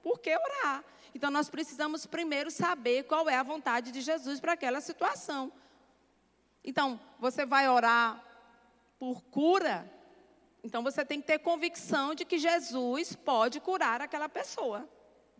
[0.03, 0.83] por que orar.
[1.13, 5.51] Então, nós precisamos primeiro saber qual é a vontade de Jesus para aquela situação.
[6.63, 8.23] Então, você vai orar
[8.99, 9.89] por cura,
[10.63, 14.87] então você tem que ter convicção de que Jesus pode curar aquela pessoa.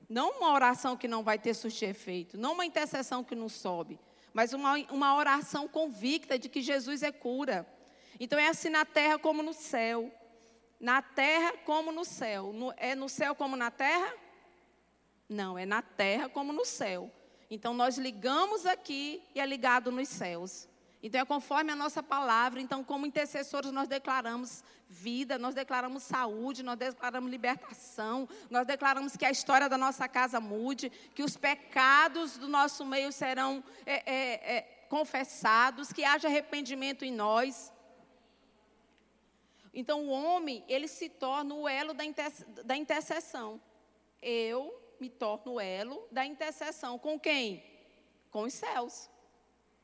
[0.08, 4.00] Não uma oração que não vai ter susto efeito, não uma intercessão que não sobe,
[4.34, 7.68] mas uma, uma oração convicta de que Jesus é cura.
[8.20, 10.12] Então é assim na terra como no céu.
[10.80, 12.54] Na terra como no céu.
[12.54, 14.14] No, é no céu como na terra?
[15.30, 17.12] Não, é na terra como no céu.
[17.52, 20.68] Então nós ligamos aqui e é ligado nos céus.
[21.02, 22.60] Então é conforme a nossa palavra.
[22.60, 29.24] Então, como intercessores, nós declaramos vida, nós declaramos saúde, nós declaramos libertação, nós declaramos que
[29.24, 34.58] a história da nossa casa mude, que os pecados do nosso meio serão é, é,
[34.58, 37.72] é, confessados, que haja arrependimento em nós.
[39.74, 42.04] Então, o homem, ele se torna o elo da,
[42.66, 43.62] da intercessão.
[44.22, 47.00] Eu me torno elo da intercessão.
[47.00, 47.64] Com quem?
[48.32, 49.10] Com os céus.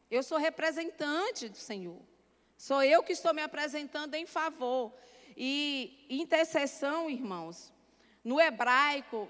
[0.09, 2.01] Eu sou representante do Senhor.
[2.57, 4.93] Sou eu que estou me apresentando em favor.
[5.35, 7.73] E intercessão, irmãos,
[8.23, 9.27] no hebraico,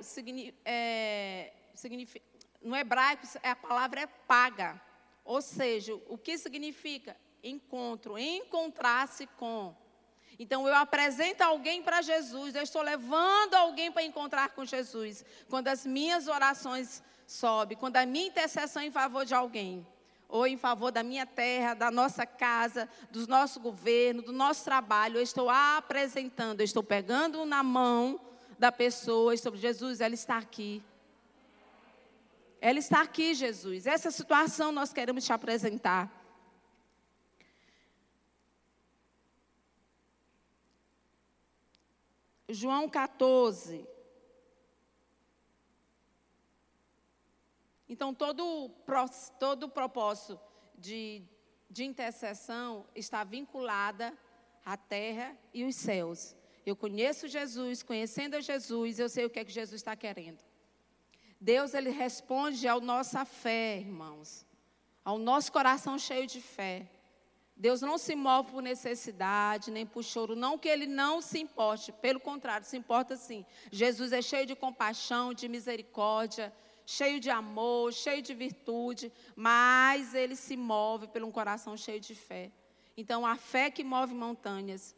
[0.64, 1.52] é,
[2.62, 4.80] no hebraico a palavra é paga.
[5.24, 7.18] Ou seja, o que significa?
[7.44, 9.76] Encontro, encontrar-se com.
[10.38, 15.24] Então eu apresento alguém para Jesus, eu estou levando alguém para encontrar com Jesus.
[15.50, 19.86] Quando as minhas orações sobem, quando a minha intercessão é em favor de alguém
[20.28, 25.18] ou em favor da minha terra, da nossa casa, do nosso governo, do nosso trabalho.
[25.18, 28.20] Eu estou apresentando, eu estou pegando na mão
[28.58, 30.84] da pessoa, estou, Jesus, ela está aqui.
[32.60, 33.86] Ela está aqui, Jesus.
[33.86, 36.15] Essa situação nós queremos te apresentar.
[42.50, 43.88] João 14,
[47.88, 48.70] Então, todo,
[49.40, 50.40] todo propósito
[50.78, 51.24] de,
[51.70, 54.14] de intercessão está vinculada
[54.66, 56.36] à terra e os céus.
[56.66, 60.44] Eu conheço Jesus, conhecendo a Jesus, eu sei o que é que Jesus está querendo.
[61.40, 64.46] Deus, ele responde à nossa fé, irmãos,
[65.04, 66.90] ao nosso coração cheio de fé.
[67.58, 71.92] Deus não se move por necessidade, nem por choro, não que ele não se importe,
[71.92, 73.46] pelo contrário, se importa sim.
[73.72, 76.54] Jesus é cheio de compaixão, de misericórdia,
[76.86, 82.14] cheio de amor, cheio de virtude, mas ele se move por um coração cheio de
[82.14, 82.52] fé.
[82.98, 84.96] Então, a fé que move montanhas.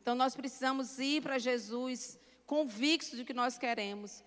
[0.00, 4.22] Então, nós precisamos ir para Jesus convictos de que nós queremos.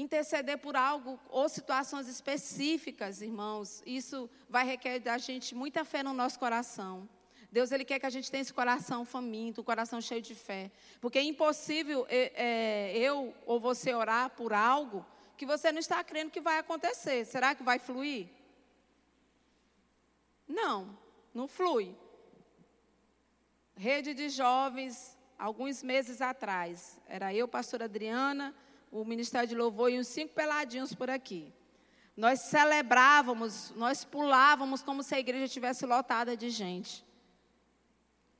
[0.00, 6.12] Interceder por algo ou situações específicas, irmãos, isso vai requerer da gente muita fé no
[6.12, 7.08] nosso coração.
[7.50, 10.70] Deus ele quer que a gente tenha esse coração faminto, um coração cheio de fé.
[11.00, 15.04] Porque é impossível é, é, eu ou você orar por algo
[15.36, 17.24] que você não está crendo que vai acontecer.
[17.24, 18.28] Será que vai fluir?
[20.46, 20.98] Não,
[21.32, 21.96] não flui.
[23.76, 28.54] Rede de jovens, alguns meses atrás, era eu, pastora Adriana,
[28.90, 31.52] o Ministério de Louvor e uns cinco peladinhos por aqui.
[32.16, 37.04] Nós celebrávamos, nós pulávamos como se a igreja estivesse lotada de gente.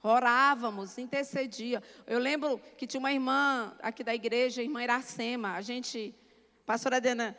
[0.03, 1.83] Orávamos, intercedia.
[2.07, 5.55] Eu lembro que tinha uma irmã aqui da igreja, irmã Iracema.
[5.55, 6.15] A gente
[6.69, 7.35] Pastora Adena,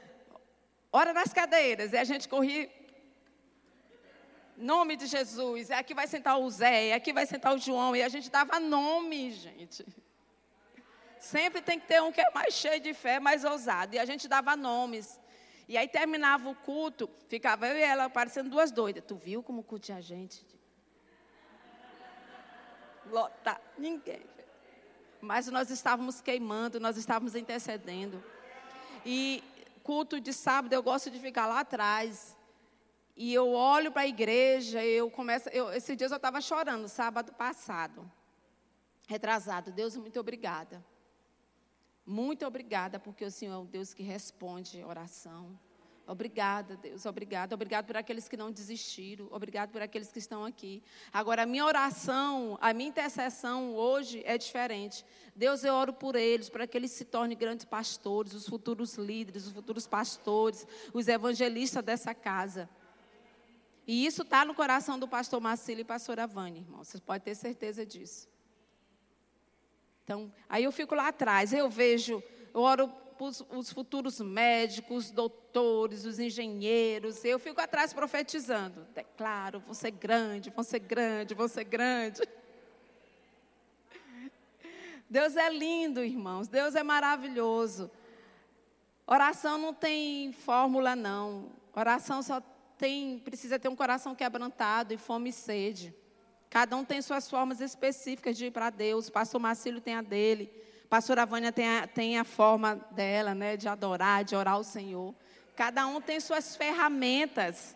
[0.92, 1.94] ora nas cadeiras.
[1.94, 2.68] E a gente corria.
[4.58, 5.70] Nome de Jesus.
[5.70, 7.96] É aqui vai sentar o Zé, é aqui vai sentar o João.
[7.96, 9.86] E a gente dava nome, gente.
[11.20, 13.96] Sempre tem que ter um que é mais cheio de fé, mais ousado.
[13.96, 15.20] E a gente dava nomes.
[15.68, 19.04] E aí terminava o culto, ficava eu e ela parecendo duas doidas.
[19.06, 20.44] Tu viu como curte a gente?
[23.06, 24.26] Lota, ninguém.
[25.22, 28.24] Mas nós estávamos queimando, nós estávamos intercedendo.
[29.06, 29.44] E
[29.84, 32.36] culto de sábado eu gosto de ficar lá atrás.
[33.16, 35.50] E eu olho para a igreja, eu começo.
[35.50, 38.10] Eu, esses dias eu estava chorando, sábado passado.
[39.08, 39.72] Retrasado.
[39.72, 40.84] Deus, muito obrigada.
[42.10, 45.56] Muito obrigada, porque o Senhor é um Deus que responde oração.
[46.08, 47.54] Obrigada, Deus, obrigada.
[47.54, 49.28] Obrigado por aqueles que não desistiram.
[49.30, 50.82] Obrigado por aqueles que estão aqui.
[51.14, 55.06] Agora, a minha oração, a minha intercessão hoje é diferente.
[55.36, 59.46] Deus, eu oro por eles, para que eles se tornem grandes pastores, os futuros líderes,
[59.46, 62.68] os futuros pastores, os evangelistas dessa casa.
[63.86, 66.84] E isso está no coração do pastor Marcelo e pastora Vânia, irmão.
[66.84, 68.28] Vocês podem ter certeza disso.
[70.10, 76.04] Então, aí eu fico lá atrás, eu vejo, eu oro os, os futuros médicos, doutores,
[76.04, 77.24] os engenheiros.
[77.24, 78.88] Eu fico atrás profetizando.
[78.96, 82.22] Declaro, vou ser grande, vou ser grande, vou ser grande.
[85.08, 86.48] Deus é lindo, irmãos.
[86.48, 87.92] Deus é maravilhoso.
[89.06, 91.52] Oração não tem fórmula, não.
[91.72, 92.42] Oração só
[92.80, 95.94] tem, precisa ter um coração quebrantado e fome e sede.
[96.50, 99.10] Cada um tem suas formas específicas de ir para Deus.
[99.10, 100.52] Pastor Marcílio tem a dele.
[100.90, 105.14] Pastora Vânia tem a, tem a forma dela, né, de adorar, de orar ao Senhor.
[105.56, 107.76] Cada um tem suas ferramentas.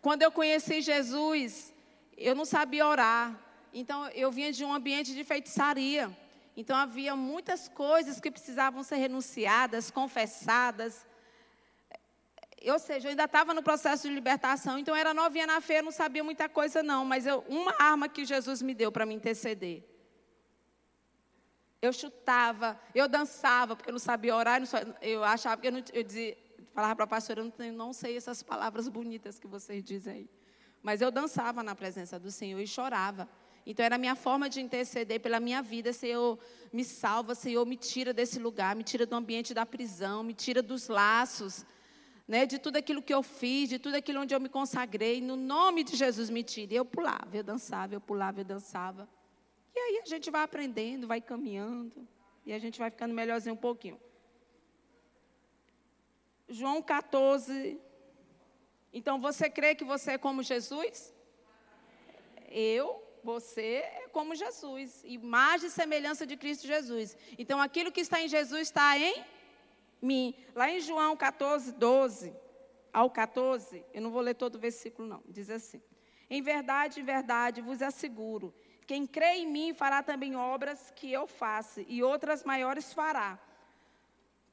[0.00, 1.74] Quando eu conheci Jesus,
[2.16, 3.38] eu não sabia orar.
[3.74, 6.16] Então, eu vinha de um ambiente de feitiçaria.
[6.56, 11.06] Então, havia muitas coisas que precisavam ser renunciadas, confessadas.
[12.68, 15.90] Ou seja, eu ainda estava no processo de libertação, então era novinha na eu não
[15.90, 19.82] sabia muita coisa não, mas eu, uma arma que Jesus me deu para me interceder.
[21.80, 24.60] Eu chutava, eu dançava, porque eu não sabia orar,
[25.00, 26.36] eu achava que eu não, eu dizia,
[26.74, 30.30] falava para a pastora, eu não, não sei essas palavras bonitas que vocês dizem aí.
[30.82, 33.26] Mas eu dançava na presença do Senhor e chorava.
[33.64, 36.38] Então era a minha forma de interceder pela minha vida, Senhor,
[36.70, 40.62] me salva, Senhor, me tira desse lugar, me tira do ambiente da prisão, me tira
[40.62, 41.64] dos laços
[42.30, 45.34] né, de tudo aquilo que eu fiz, de tudo aquilo onde eu me consagrei, no
[45.34, 46.76] nome de Jesus me tire.
[46.76, 49.08] Eu pulava, eu dançava, eu pulava, eu dançava.
[49.74, 52.06] E aí a gente vai aprendendo, vai caminhando,
[52.46, 54.00] e a gente vai ficando melhorzinho um pouquinho.
[56.48, 57.80] João 14.
[58.92, 61.12] Então você crê que você é como Jesus?
[62.48, 67.16] Eu, você é como Jesus, imagem e semelhança de Cristo Jesus.
[67.36, 69.24] Então aquilo que está em Jesus está em
[70.00, 70.34] mim.
[70.54, 72.34] Lá em João 14, 12
[72.92, 75.22] ao 14, eu não vou ler todo o versículo, não.
[75.28, 75.82] Diz assim:
[76.28, 78.54] Em verdade, em verdade vos asseguro:
[78.86, 83.38] quem crê em mim fará também obras que eu faço, e outras maiores fará.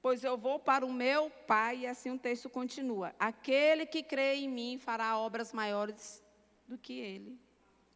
[0.01, 4.35] Pois eu vou para o meu Pai, e assim o texto continua: Aquele que crê
[4.35, 6.23] em mim fará obras maiores
[6.67, 7.46] do que ele.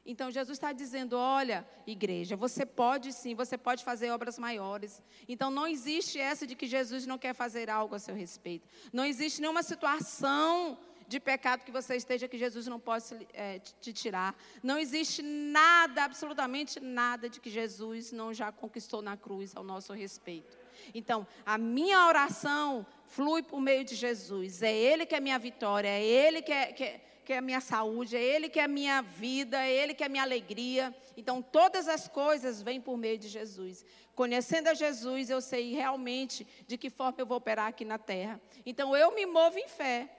[0.06, 5.02] Então Jesus está dizendo: olha, igreja, você pode sim, você pode fazer obras maiores.
[5.28, 8.68] Então não existe essa de que Jesus não quer fazer algo a seu respeito.
[8.92, 10.78] Não existe nenhuma situação
[11.08, 14.34] de pecado que você esteja que Jesus não possa é, te tirar.
[14.64, 19.92] Não existe nada, absolutamente nada, de que Jesus não já conquistou na cruz ao nosso
[19.92, 20.58] respeito.
[20.96, 24.62] Então, a minha oração flui por meio de Jesus.
[24.62, 27.42] É Ele que é minha vitória, é Ele que é, que é que é a
[27.42, 30.24] minha saúde, é Ele que é a minha vida, é Ele que é a minha
[30.24, 30.94] alegria.
[31.16, 33.86] Então, todas as coisas vêm por meio de Jesus.
[34.16, 38.42] Conhecendo a Jesus, eu sei realmente de que forma eu vou operar aqui na terra.
[38.66, 40.10] Então, eu me movo em fé.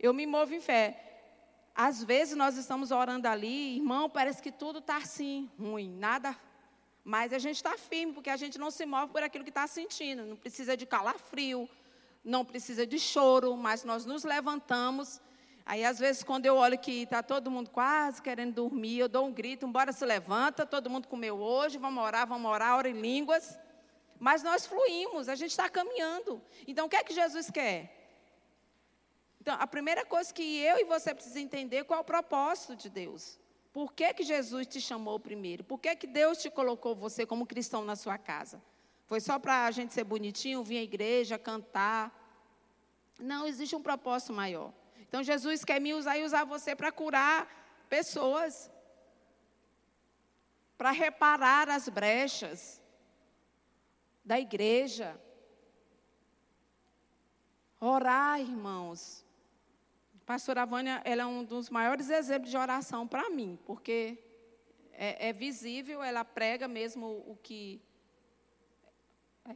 [0.00, 1.00] Eu me movo em fé.
[1.74, 6.36] Às vezes nós estamos orando ali, irmão, parece que tudo está assim, ruim, nada.
[7.04, 9.66] Mas a gente está firme, porque a gente não se move por aquilo que está
[9.66, 10.24] sentindo.
[10.24, 11.68] Não precisa de calafrio,
[12.28, 15.20] não precisa de choro, mas nós nos levantamos
[15.68, 19.26] Aí, às vezes, quando eu olho que está todo mundo quase querendo dormir, eu dou
[19.26, 22.98] um grito, embora se levanta, todo mundo comeu hoje, vamos orar, vamos orar, ora em
[22.98, 23.58] línguas.
[24.18, 26.40] Mas nós fluímos, a gente está caminhando.
[26.66, 27.94] Então, o que é que Jesus quer?
[29.38, 32.88] Então, a primeira coisa que eu e você precisamos entender qual é o propósito de
[32.88, 33.38] Deus.
[33.70, 35.62] Por que, que Jesus te chamou primeiro?
[35.64, 38.62] Por que, que Deus te colocou você como cristão na sua casa?
[39.04, 42.17] Foi só para a gente ser bonitinho, vir à igreja, cantar?
[43.18, 44.72] Não, existe um propósito maior.
[45.08, 47.48] Então Jesus quer me usar e usar você para curar
[47.88, 48.70] pessoas,
[50.76, 52.80] para reparar as brechas
[54.24, 55.18] da igreja.
[57.80, 59.24] Orar, irmãos.
[60.26, 64.22] Pastora Vânia, ela é um dos maiores exemplos de oração para mim, porque
[64.92, 67.80] é, é, visível, ela prega mesmo o que.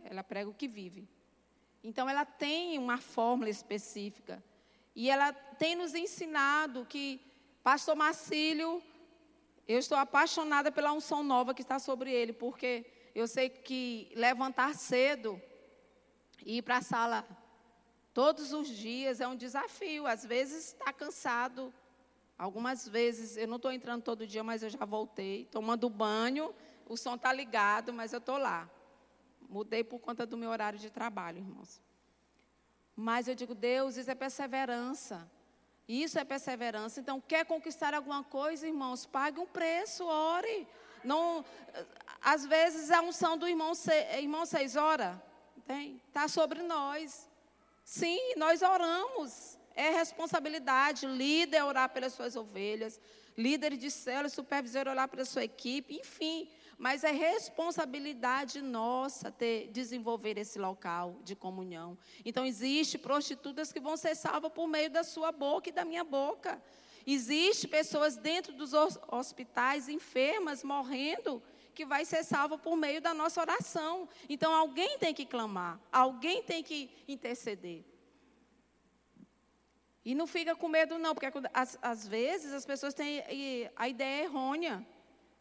[0.04, 1.06] Ela prega o que vive.
[1.82, 4.42] Então, ela tem uma fórmula específica.
[4.94, 7.20] E ela tem nos ensinado que,
[7.62, 8.82] Pastor Marcílio,
[9.66, 14.74] eu estou apaixonada pela unção nova que está sobre ele, porque eu sei que levantar
[14.74, 15.40] cedo
[16.44, 17.26] e ir para a sala
[18.12, 20.06] todos os dias é um desafio.
[20.06, 21.72] Às vezes está cansado,
[22.38, 26.54] algumas vezes, eu não estou entrando todo dia, mas eu já voltei, tomando banho,
[26.88, 28.68] o som está ligado, mas eu estou lá.
[29.52, 31.78] Mudei por conta do meu horário de trabalho, irmãos.
[32.96, 35.30] Mas eu digo, Deus, isso é perseverança.
[35.86, 37.00] Isso é perseverança.
[37.00, 39.04] Então, quer conquistar alguma coisa, irmãos?
[39.04, 40.66] Pague um preço, ore.
[41.04, 41.44] Não,
[42.22, 43.72] às vezes a unção do irmão,
[44.18, 45.18] irmão seis horas,
[45.66, 46.00] tem?
[46.08, 47.28] Está sobre nós.
[47.84, 49.58] Sim, nós oramos.
[49.74, 51.06] É responsabilidade.
[51.06, 52.98] Líder orar pelas suas ovelhas.
[53.36, 55.98] Líder de célula, supervisor orar pela sua equipe.
[55.98, 56.48] Enfim,
[56.78, 61.96] mas é responsabilidade nossa ter, desenvolver esse local de comunhão.
[62.24, 66.04] Então, existe prostitutas que vão ser salvas por meio da sua boca e da minha
[66.04, 66.62] boca.
[67.06, 68.72] Existe pessoas dentro dos
[69.10, 71.42] hospitais enfermas, morrendo,
[71.74, 74.08] que vai ser salva por meio da nossa oração.
[74.28, 77.84] Então alguém tem que clamar, alguém tem que interceder.
[80.04, 83.22] E não fica com medo, não, porque às, às vezes as pessoas têm
[83.76, 84.84] a ideia errônea.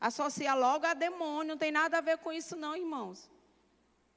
[0.02, 3.30] Associa logo a demônio, não tem nada a ver com isso, não, irmãos.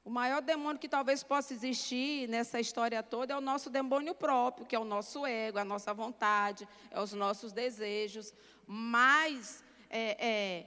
[0.03, 4.65] O maior demônio que talvez possa existir nessa história toda é o nosso demônio próprio,
[4.65, 8.33] que é o nosso ego, a nossa vontade, é os nossos desejos.
[8.65, 10.65] Mas é, é,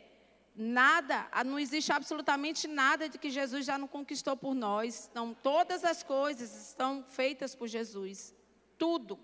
[0.57, 5.09] nada, não existe absolutamente nada de que Jesus já não conquistou por nós.
[5.11, 8.35] Então, todas as coisas estão feitas por Jesus.
[8.77, 9.19] Tudo.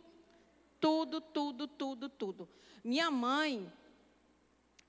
[0.80, 2.48] Tudo, tudo, tudo, tudo.
[2.84, 3.72] Minha mãe,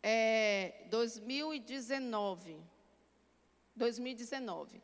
[0.07, 2.57] é, 2019.
[3.75, 4.83] 2019.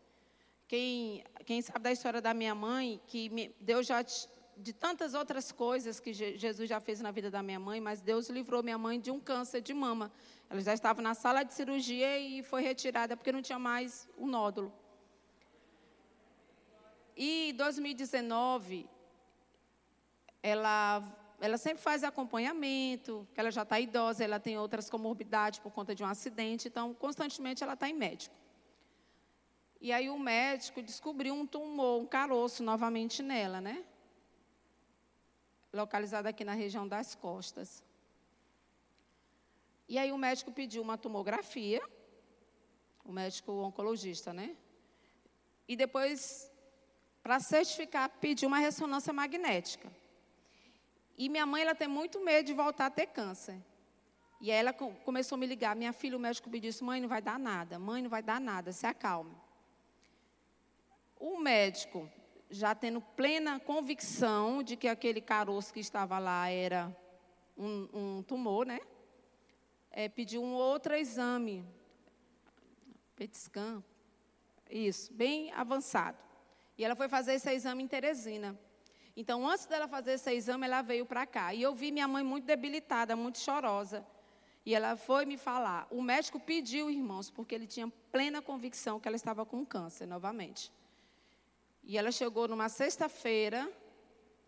[0.67, 5.51] Quem, quem sabe da história da minha mãe, que me, Deus já, de tantas outras
[5.51, 8.99] coisas que Jesus já fez na vida da minha mãe, mas Deus livrou minha mãe
[8.99, 10.11] de um câncer de mama.
[10.49, 14.25] Ela já estava na sala de cirurgia e foi retirada porque não tinha mais o
[14.25, 14.73] nódulo.
[17.15, 18.89] E em 2019,
[20.41, 21.03] ela,
[21.41, 25.95] ela sempre faz acompanhamento, que ela já está idosa, ela tem outras comorbidades por conta
[25.95, 28.35] de um acidente, então constantemente ela está em médico.
[29.81, 33.83] E aí o médico descobriu um tumor, um caroço novamente nela, né?
[35.73, 37.83] Localizado aqui na região das costas.
[39.89, 41.81] E aí o médico pediu uma tomografia,
[43.03, 44.55] o médico oncologista, né?
[45.67, 46.51] E depois,
[47.23, 49.91] para certificar, pediu uma ressonância magnética.
[51.17, 53.61] E minha mãe, ela tem muito medo de voltar a ter câncer.
[54.39, 55.75] E ela começou a me ligar.
[55.75, 57.77] Minha filha, o médico me disse, mãe, não vai dar nada.
[57.77, 59.35] Mãe, não vai dar nada, se acalme.
[61.19, 62.09] O médico,
[62.49, 66.95] já tendo plena convicção de que aquele caroço que estava lá era
[67.55, 68.79] um, um tumor, né?
[69.91, 71.63] É, pediu um outro exame,
[73.15, 73.83] PET scan,
[74.69, 76.17] isso, bem avançado.
[76.77, 78.57] E ela foi fazer esse exame em Teresina.
[79.15, 81.53] Então, antes dela fazer esse exame, ela veio para cá.
[81.53, 84.05] E eu vi minha mãe muito debilitada, muito chorosa.
[84.65, 85.87] E ela foi me falar.
[85.89, 90.71] O médico pediu, irmãos, porque ele tinha plena convicção que ela estava com câncer novamente.
[91.83, 93.69] E ela chegou numa sexta-feira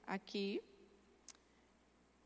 [0.05, 0.61] aqui.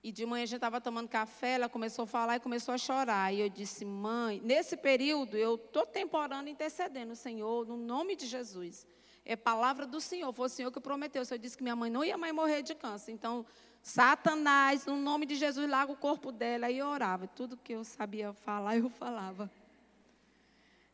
[0.04, 2.78] E de manhã a gente estava tomando café, ela começou a falar e começou a
[2.78, 3.34] chorar.
[3.34, 8.86] E eu disse, mãe, nesse período eu estou temporando, intercedendo, Senhor, no nome de Jesus.
[9.30, 11.22] É palavra do Senhor, foi o Senhor que prometeu.
[11.22, 13.12] O Senhor disse que minha mãe não ia mais morrer de câncer.
[13.12, 13.46] Então,
[13.82, 16.72] Satanás, no nome de Jesus, larga o corpo dela.
[16.72, 17.28] E eu orava.
[17.28, 19.52] Tudo que eu sabia falar, eu falava.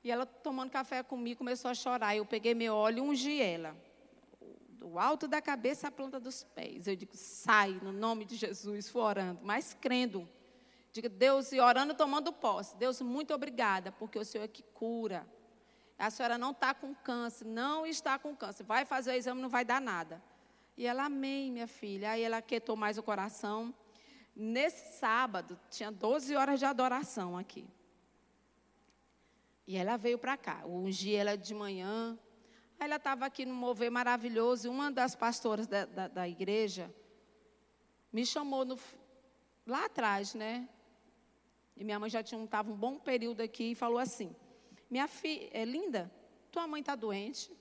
[0.04, 2.16] E ela tomando café comigo, começou a chorar.
[2.16, 3.76] Eu peguei meu óleo e ungi ela
[4.84, 6.88] do alto da cabeça à planta dos pés.
[6.88, 10.28] Eu digo, sai no nome de Jesus, for orando, mas crendo.
[10.92, 12.76] Diga, Deus, e orando, tomando posse.
[12.78, 15.24] Deus, muito obrigada, porque o Senhor é que cura.
[15.98, 18.64] A senhora não está com câncer, não está com câncer.
[18.64, 20.22] Vai fazer o exame, não vai dar nada.
[20.76, 22.12] E ela, amém, minha filha.
[22.12, 23.74] Aí ela quietou mais o coração.
[24.36, 27.68] Nesse sábado, tinha 12 horas de adoração aqui.
[29.68, 30.62] E ela veio para cá.
[30.64, 32.18] Eu ungi ela de manhã,
[32.80, 36.94] Aí ela estava aqui no mover maravilhoso e uma das pastoras da, da, da igreja
[38.12, 38.78] me chamou no,
[39.66, 40.68] lá atrás, né?
[41.78, 44.36] E minha mãe já estava um bom período aqui e falou assim:
[44.94, 46.12] Minha filha, é linda,
[46.52, 47.52] tua mãe está doente.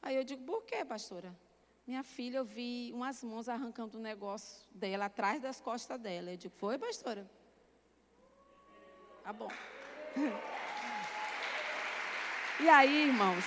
[0.00, 1.36] Aí eu digo: Por quê, pastora?
[1.84, 6.30] Minha filha, eu vi umas mãos arrancando um negócio dela atrás das costas dela.
[6.30, 7.28] Eu digo: Foi, pastora?
[9.24, 9.50] Tá bom.
[12.60, 13.44] e aí, irmãos,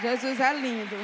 [0.00, 0.94] Jesus é lindo.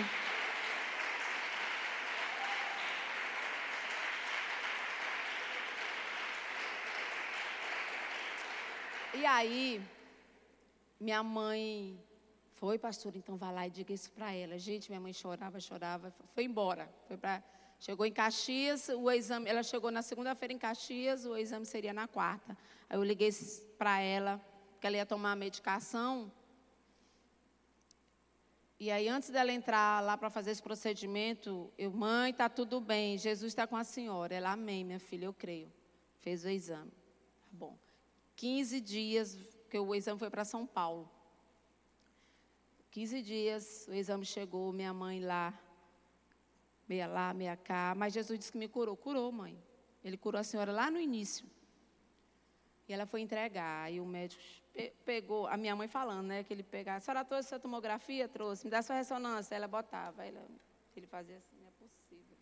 [9.15, 9.83] E aí,
[11.01, 11.99] minha mãe
[12.53, 14.59] foi, pastor, então vá lá e diga isso para ela.
[14.59, 16.89] Gente, minha mãe chorava, chorava, foi embora.
[17.07, 17.43] Foi para
[17.79, 22.09] chegou em Caxias, o exame, ela chegou na segunda-feira em Caxias, o exame seria na
[22.09, 22.57] quarta.
[22.89, 23.31] Aí eu liguei
[23.77, 24.41] para ela
[24.81, 26.33] que ela ia tomar a medicação.
[28.79, 33.17] E aí, antes dela entrar lá para fazer esse procedimento, eu, mãe, está tudo bem,
[33.17, 34.35] Jesus está com a senhora.
[34.35, 35.73] Ela, amém, minha filha, eu creio.
[36.19, 36.91] Fez o exame.
[36.91, 37.79] Tá bom.
[38.37, 39.39] 15 dias,
[39.75, 41.11] que o exame foi para São Paulo.
[42.93, 45.53] 15 dias, o exame chegou, minha mãe lá,
[46.89, 47.93] meia lá, meia cá.
[47.97, 48.97] Mas Jesus disse que me curou.
[48.97, 49.61] Curou, mãe.
[50.05, 51.45] Ele curou a senhora lá no início.
[52.89, 53.87] E ela foi entregar.
[53.87, 54.41] Aí o médico
[55.05, 56.45] pegou, a minha mãe falando, né?
[56.45, 58.29] Que ele pegava, a senhora trouxe sua tomografia?
[58.29, 59.57] Trouxe, me dá sua ressonância.
[59.57, 60.41] Ela botava, ela,
[60.97, 62.37] ele fazia assim, não é possível.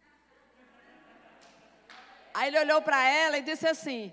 [2.34, 4.12] Aí ele olhou para ela e disse assim,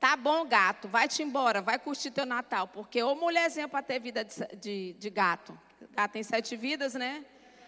[0.00, 4.24] Tá bom, gato, vai-te embora, vai curtir teu Natal, porque ô mulherzinha para ter vida
[4.24, 5.56] de, de, de gato.
[5.90, 7.22] Gato tem sete vidas, né?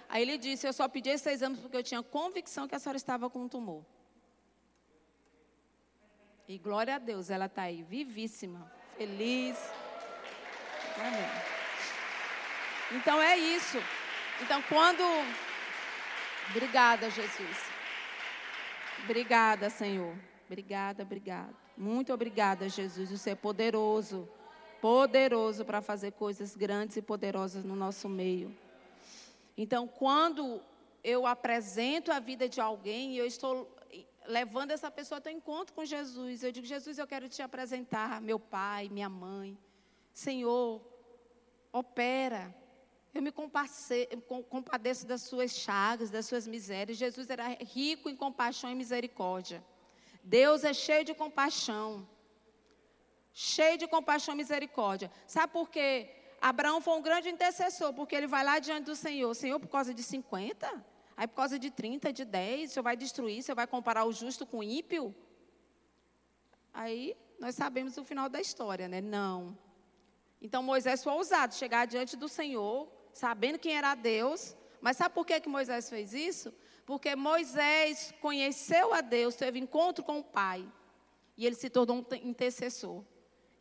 [0.09, 2.97] Aí ele disse: Eu só pedi esses exames porque eu tinha convicção que a senhora
[2.97, 3.85] estava com um tumor.
[6.49, 9.59] E glória a Deus, ela está aí, vivíssima, feliz.
[10.97, 11.30] Amém.
[12.93, 13.76] Então é isso.
[14.41, 15.03] Então quando.
[16.51, 17.59] Obrigada, Jesus.
[19.05, 20.16] Obrigada, Senhor.
[20.47, 21.62] Obrigada, obrigada.
[21.77, 23.11] Muito obrigada, Jesus.
[23.11, 24.29] Você é poderoso.
[24.81, 28.55] Poderoso para fazer coisas grandes e poderosas no nosso meio.
[29.57, 30.61] Então, quando
[31.05, 33.70] eu apresento a vida de alguém, eu estou
[34.27, 36.43] levando essa pessoa ao encontro com Jesus.
[36.43, 39.57] Eu digo, Jesus, eu quero te apresentar meu pai, minha mãe.
[40.12, 40.81] Senhor,
[41.73, 42.55] opera.
[43.14, 46.97] Eu me compadeço das suas chagas, das suas misérias.
[46.97, 49.62] Jesus era rico em compaixão e misericórdia.
[50.23, 52.09] Deus é cheio de compaixão.
[53.33, 55.11] Cheio de compaixão e misericórdia.
[55.27, 56.11] Sabe por quê?
[56.41, 59.33] Abraão foi um grande intercessor, porque ele vai lá diante do Senhor.
[59.35, 60.85] Senhor, por causa de 50?
[61.16, 64.12] Aí por causa de 30, de 10, o Senhor vai destruir, você vai comparar o
[64.12, 65.14] justo com o ímpio?
[66.73, 69.01] Aí nós sabemos o final da história, né?
[69.01, 69.57] Não.
[70.41, 74.57] Então Moisés foi ousado, chegar diante do Senhor, sabendo quem era Deus.
[74.81, 76.53] Mas sabe por que, que Moisés fez isso?
[76.93, 80.62] Porque Moisés conheceu a Deus, teve encontro com o Pai.
[81.38, 83.03] E ele se tornou um intercessor.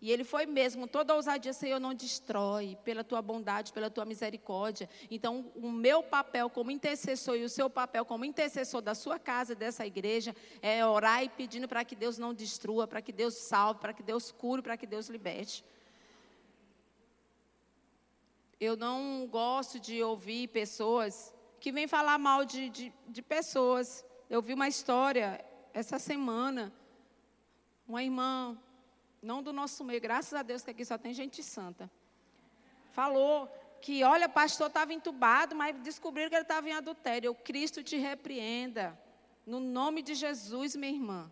[0.01, 4.89] E ele foi mesmo, toda ousadia, Senhor, não destrói, pela tua bondade, pela tua misericórdia.
[5.09, 9.55] Então, o meu papel como intercessor e o seu papel como intercessor da sua casa,
[9.55, 13.79] dessa igreja, é orar e pedindo para que Deus não destrua, para que Deus salve,
[13.79, 15.63] para que Deus cure, para que Deus liberte.
[18.59, 24.03] Eu não gosto de ouvir pessoas que vêm falar mal de, de, de pessoas.
[24.27, 25.27] Eu vi uma história
[25.73, 26.73] essa semana,
[27.87, 28.57] uma irmã
[29.21, 31.89] não do nosso meio, graças a Deus que aqui só tem gente santa.
[32.89, 33.47] Falou
[33.79, 37.31] que, olha, pastor estava entubado, mas descobriram que ele estava em adultério.
[37.31, 38.99] O Cristo te repreenda.
[39.45, 41.31] No nome de Jesus, minha irmã.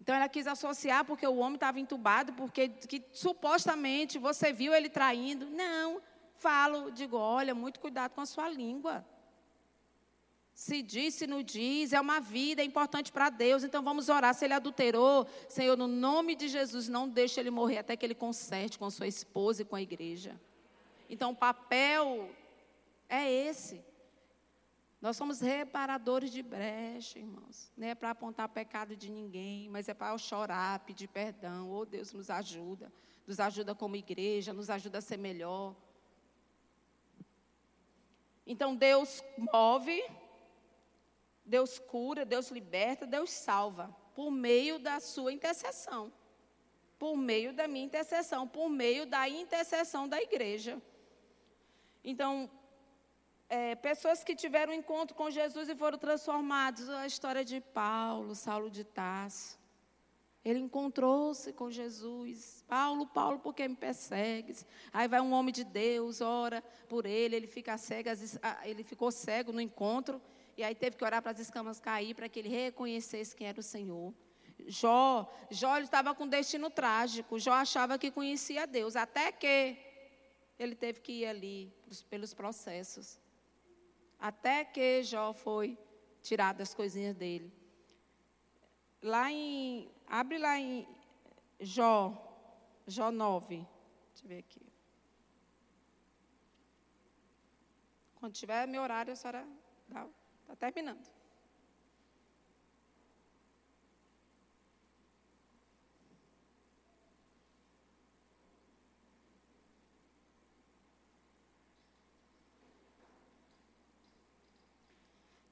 [0.00, 4.90] Então ela quis associar porque o homem estava entubado, porque que, supostamente você viu ele
[4.90, 5.48] traindo.
[5.48, 6.02] Não,
[6.44, 8.96] falo, digo, olha, muito cuidado com a sua língua.
[10.52, 13.64] Se diz, se não diz, é uma vida, é importante para Deus.
[13.64, 14.34] Então vamos orar.
[14.34, 18.14] Se ele adulterou, Senhor, no nome de Jesus, não deixe ele morrer até que ele
[18.14, 20.38] conserte com sua esposa e com a igreja.
[21.08, 22.30] Então o papel
[23.08, 23.82] é esse.
[25.00, 27.72] Nós somos reparadores de brecha, irmãos.
[27.76, 31.70] Não é para apontar pecado de ninguém, mas é para chorar, pedir perdão.
[31.72, 32.92] Oh, Deus nos ajuda.
[33.26, 35.74] Nos ajuda como igreja, nos ajuda a ser melhor.
[38.46, 40.02] Então Deus move
[41.44, 46.10] Deus cura, Deus liberta, Deus salva, por meio da sua intercessão,
[46.98, 50.80] por meio da minha intercessão, por meio da intercessão da igreja.
[52.02, 52.50] Então,
[53.48, 58.34] é, pessoas que tiveram um encontro com Jesus e foram transformados, a história de Paulo,
[58.34, 59.58] Saulo de Tarso.
[60.44, 62.62] Ele encontrou-se com Jesus.
[62.68, 64.66] Paulo, Paulo, por que me persegues?
[64.92, 68.10] Aí vai um homem de Deus, ora por ele, ele fica cego,
[68.62, 70.20] ele ficou cego no encontro
[70.56, 73.58] e aí teve que orar para as escamas cair, para que ele reconhecesse quem era
[73.58, 74.12] o Senhor.
[74.66, 77.38] Jó, Jó estava com destino trágico.
[77.38, 79.76] Jó achava que conhecia Deus, até que
[80.58, 81.72] ele teve que ir ali
[82.08, 83.18] pelos processos.
[84.18, 85.76] Até que Jó foi
[86.22, 87.52] tirado das coisinhas dele.
[89.04, 89.86] Lá em.
[90.06, 90.88] Abre lá em
[91.60, 92.14] Jó,
[92.86, 93.56] Jó 9.
[93.56, 94.62] Deixa eu ver aqui.
[98.14, 99.46] Quando tiver meu horário, a senhora.
[100.40, 101.06] Está terminando.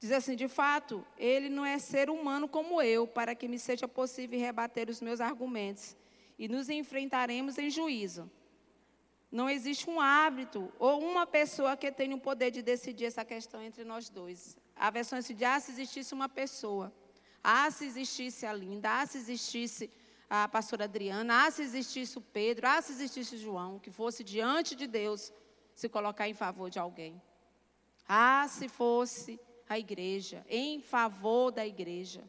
[0.03, 3.87] Diz assim: de fato, ele não é ser humano como eu, para que me seja
[3.87, 5.95] possível rebater os meus argumentos,
[6.37, 8.29] e nos enfrentaremos em juízo.
[9.31, 13.61] Não existe um hábito ou uma pessoa que tenha o poder de decidir essa questão
[13.63, 14.57] entre nós dois.
[14.75, 16.93] A versão de ah, se existisse uma pessoa.
[17.41, 18.89] Ah, se existisse a Linda.
[18.99, 19.89] Ah, se existisse
[20.29, 21.45] a pastora Adriana.
[21.45, 22.67] Ah, se existisse o Pedro.
[22.67, 23.79] Ah, se existisse o João.
[23.79, 25.31] Que fosse diante de Deus
[25.73, 27.21] se colocar em favor de alguém.
[28.05, 32.23] Ah, se fosse a igreja, em favor da igreja.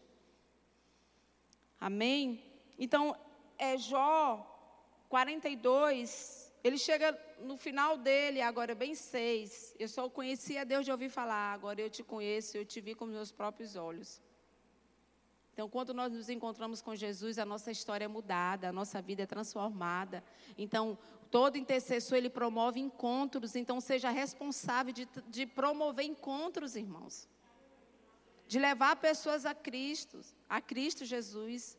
[1.80, 2.42] Amém?
[2.78, 3.16] Então,
[3.58, 4.50] é Jó
[5.08, 11.08] 42, ele chega no final dele, agora bem seis, eu só conhecia Deus de ouvir
[11.08, 14.20] falar, agora eu te conheço, eu te vi com meus próprios olhos.
[15.54, 19.22] Então, quando nós nos encontramos com Jesus, a nossa história é mudada, a nossa vida
[19.22, 20.24] é transformada.
[20.58, 20.98] Então,
[21.30, 23.54] todo intercessor, ele promove encontros.
[23.54, 27.28] Então, seja responsável de, de promover encontros, irmãos.
[28.48, 31.78] De levar pessoas a Cristo, a Cristo Jesus.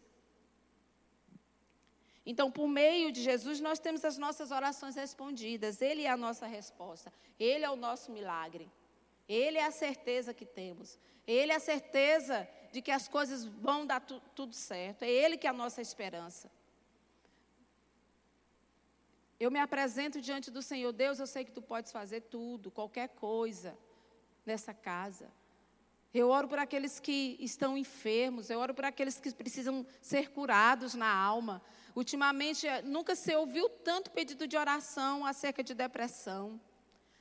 [2.26, 5.82] Então, por meio de Jesus, nós temos as nossas orações respondidas.
[5.82, 7.11] Ele é a nossa resposta.
[7.38, 8.71] Ele é o nosso milagre.
[9.28, 10.97] Ele é a certeza que temos.
[11.28, 15.03] Ele é a certeza de que as coisas vão dar tu, tudo certo.
[15.03, 16.51] É Ele que é a nossa esperança.
[19.39, 20.91] Eu me apresento diante do Senhor.
[20.91, 23.78] Deus, eu sei que tu podes fazer tudo, qualquer coisa
[24.45, 25.32] nessa casa.
[26.13, 30.95] Eu oro por aqueles que estão enfermos, eu oro por aqueles que precisam ser curados
[30.95, 31.61] na alma.
[31.95, 36.59] Ultimamente, nunca se ouviu tanto pedido de oração acerca de depressão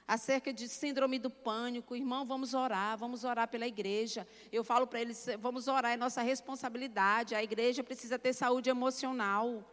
[0.06, 1.96] acerca de síndrome do pânico.
[1.96, 4.28] Irmão, vamos orar, vamos orar pela igreja.
[4.52, 7.34] Eu falo para eles, vamos orar, é nossa responsabilidade.
[7.34, 9.64] A igreja precisa ter saúde emocional.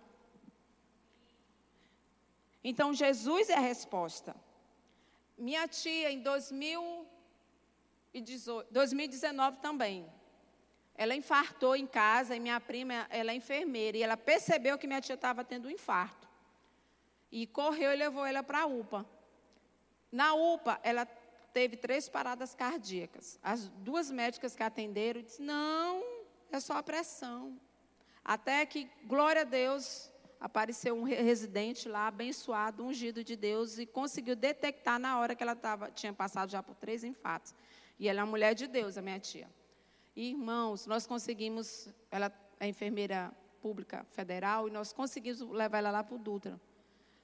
[2.63, 4.33] Então, Jesus é a resposta.
[5.37, 10.09] Minha tia, em 2018, 2019 também,
[10.95, 15.01] ela infartou em casa e minha prima, ela é enfermeira, e ela percebeu que minha
[15.01, 16.29] tia estava tendo um infarto.
[17.31, 19.03] E correu e levou ela para a UPA.
[20.11, 21.05] Na UPA, ela
[21.53, 23.39] teve três paradas cardíacas.
[23.41, 26.03] As duas médicas que atenderam disseram: não,
[26.51, 27.57] é só a pressão.
[28.23, 34.35] Até que, glória a Deus, apareceu um residente lá, abençoado, ungido de Deus, e conseguiu
[34.35, 37.53] detectar na hora que ela tava, tinha passado já por três infartos.
[37.99, 39.49] E ela é uma mulher de Deus, a minha tia.
[40.15, 43.31] Irmãos, nós conseguimos, ela é enfermeira
[43.61, 46.59] pública federal, e nós conseguimos levar ela lá para o Dutra.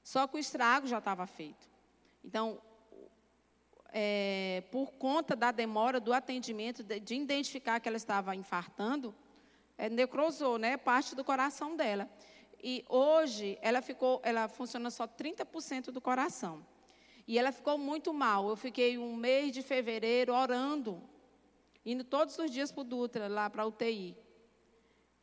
[0.03, 1.67] Só que o estrago já estava feito.
[2.23, 2.61] Então,
[3.93, 9.13] é, por conta da demora do atendimento, de, de, identificar que ela estava infartando,
[9.77, 12.09] é, necrosou, né, parte do coração dela.
[12.61, 16.65] E hoje ela ficou, ela funciona só 30% do coração.
[17.27, 18.49] E ela ficou muito mal.
[18.49, 21.01] Eu fiquei um mês de fevereiro orando,
[21.85, 24.15] indo todos os dias para o Dutra, lá para a UTI.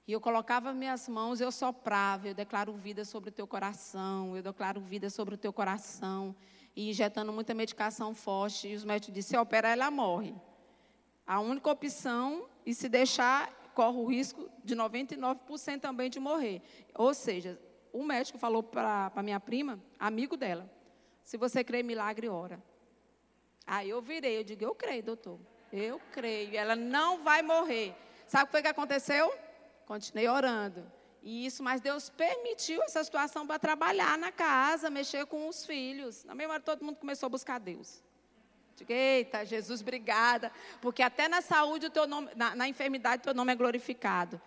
[0.07, 4.43] E eu colocava minhas mãos, eu soprava, eu declaro vida sobre o teu coração, eu
[4.43, 6.37] declaro vida sobre o teu coração
[6.77, 8.69] e injetando muita medicação forte.
[8.69, 10.35] E os médicos disseram: se operar, ela morre.
[11.27, 16.63] A única opção, e se deixar, corre o risco de 99% também de morrer.
[16.95, 17.59] Ou seja,
[17.93, 20.71] o médico falou para a minha prima, amigo dela:
[21.23, 22.63] se você crê em milagre, ora.
[23.67, 25.39] Aí eu virei, eu digo: eu creio, doutor.
[25.73, 26.57] Eu creio.
[26.57, 27.95] Ela não vai morrer.
[28.27, 29.33] Sabe o que foi que aconteceu?
[29.87, 30.85] Continuei orando.
[31.27, 36.23] E isso, mas Deus permitiu essa situação para trabalhar na casa, mexer com os filhos.
[36.23, 38.03] Na mesma hora todo mundo começou a buscar Deus.
[38.77, 40.53] Digo, eita, Jesus, obrigada.
[40.83, 44.39] Porque até na saúde, o teu nome, na, na enfermidade, o teu nome é glorificado.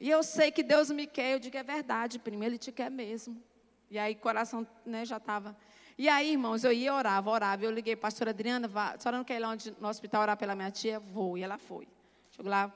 [0.00, 1.34] E eu sei que Deus me quer.
[1.34, 3.40] Eu digo, é verdade, primo, Ele te quer mesmo.
[3.88, 5.56] E aí coração né, já estava.
[5.96, 7.64] E aí, irmãos, eu ia orava, orava.
[7.64, 10.36] Eu liguei, pastora Adriana, vá, a senhora não quer ir lá onde, no hospital orar
[10.36, 10.98] pela minha tia?
[10.98, 11.38] Vou.
[11.38, 11.86] E ela foi.
[12.32, 12.72] Chegou lá,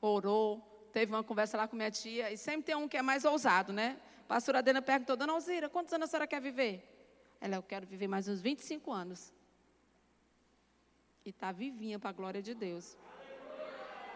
[0.00, 3.24] orou, teve uma conversa lá com minha tia, e sempre tem um que é mais
[3.24, 3.98] ousado, né?
[4.24, 6.88] A pastora Adena perguntou, dona Alzira, quantos anos a senhora quer viver?
[7.40, 9.32] Ela, eu quero viver mais uns 25 anos.
[11.24, 12.96] E está vivinha para a glória de Deus.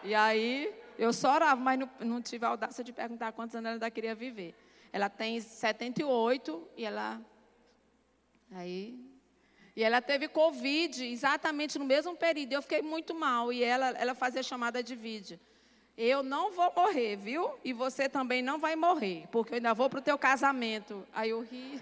[0.03, 3.65] E aí, eu só orava, mas não, não tive a audácia de perguntar quantos anos
[3.65, 4.55] ela ainda queria viver.
[4.91, 7.21] Ela tem 78 e ela.
[8.51, 8.97] Aí.
[9.75, 12.53] E ela teve Covid exatamente no mesmo período.
[12.53, 13.51] Eu fiquei muito mal.
[13.51, 15.39] E ela, ela fazia chamada de vídeo.
[15.97, 17.57] Eu não vou morrer, viu?
[17.63, 21.07] E você também não vai morrer, porque eu ainda vou para o teu casamento.
[21.11, 21.81] Aí eu ri.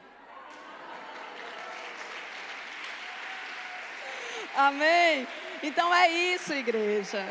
[4.55, 5.28] Amém?
[5.61, 7.26] Então é isso, igreja.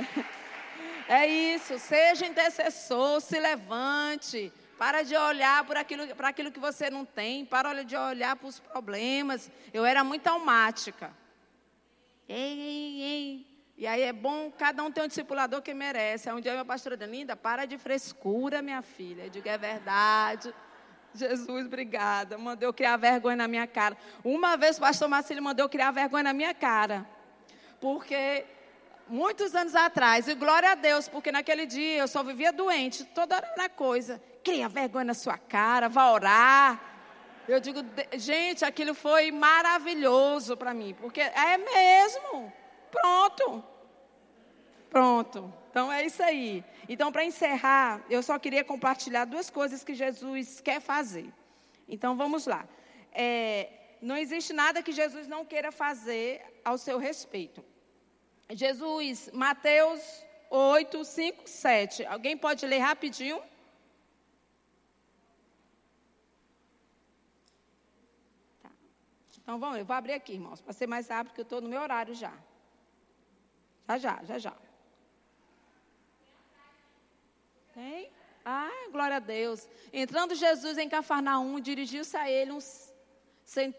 [1.08, 1.78] É isso.
[1.78, 4.52] Seja intercessor, se levante.
[4.78, 7.46] Para de olhar para aquilo, para aquilo que você não tem.
[7.46, 9.50] Para de olhar para os problemas.
[9.72, 11.14] Eu era muito almática.
[12.28, 13.53] Ei, ei, ei.
[13.76, 16.28] E aí é bom, cada um tem um discipulador que merece.
[16.28, 19.24] Aí um dia minha pastora Linda, para de frescura, minha filha.
[19.24, 20.54] Eu digo, é verdade.
[21.12, 22.38] Jesus, obrigada.
[22.38, 23.96] Mandou criar vergonha na minha cara.
[24.24, 27.06] Uma vez o pastor Marcelo mandou criar vergonha na minha cara.
[27.80, 28.44] Porque
[29.08, 33.36] muitos anos atrás, e glória a Deus, porque naquele dia eu só vivia doente, toda
[33.36, 34.22] hora na coisa.
[34.42, 36.80] Cria vergonha na sua cara, vá orar.
[37.46, 37.80] Eu digo,
[38.14, 42.52] gente, aquilo foi maravilhoso para mim, porque é mesmo.
[42.94, 43.64] Pronto.
[44.94, 45.52] Pronto.
[45.70, 46.64] Então é isso aí.
[46.88, 51.28] Então, para encerrar, eu só queria compartilhar duas coisas que Jesus quer fazer.
[51.88, 52.62] Então vamos lá.
[53.12, 57.64] É, não existe nada que Jesus não queira fazer ao seu respeito.
[58.50, 60.00] Jesus, Mateus
[60.48, 62.06] 8, 5, 7.
[62.06, 63.42] Alguém pode ler rapidinho?
[68.62, 68.70] Tá.
[69.42, 71.68] Então vamos, eu vou abrir aqui, irmãos, para ser mais rápido, porque eu estou no
[71.68, 72.32] meu horário já.
[73.88, 74.52] Já, já, já, já.
[77.74, 78.10] Tem?
[78.44, 79.68] Ah, glória a Deus.
[79.92, 82.60] Entrando Jesus em Cafarnaum, dirigiu-se a ele um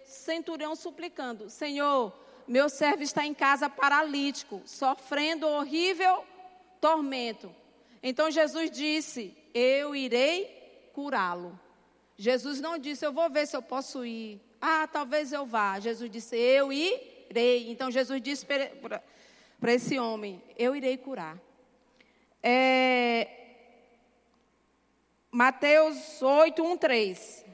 [0.06, 2.14] centurião suplicando: Senhor,
[2.47, 6.26] meu servo está em casa paralítico, sofrendo horrível
[6.80, 7.53] tormento.
[8.01, 11.60] Então Jesus disse: Eu irei curá-lo.
[12.18, 14.39] Jesus não disse: Eu vou ver se eu posso ir.
[14.62, 15.80] Ah, talvez eu vá.
[15.80, 17.72] Jesus disse: Eu irei.
[17.72, 18.45] Então Jesus disse
[19.60, 21.38] para esse homem: Eu irei curar.
[22.41, 23.28] É,
[25.32, 27.45] Mateus 8, 1, 3.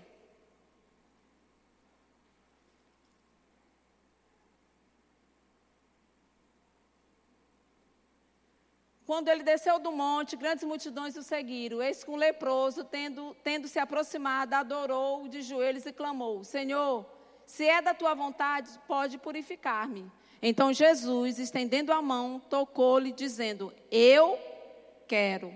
[9.11, 11.81] Quando ele desceu do monte, grandes multidões o seguiram.
[11.81, 17.05] Eis que um leproso, tendo, tendo se aproximado, adorou de joelhos e clamou: Senhor,
[17.45, 20.09] se é da tua vontade, pode purificar-me.
[20.41, 24.39] Então Jesus, estendendo a mão, tocou-lhe, dizendo: Eu
[25.07, 25.53] quero.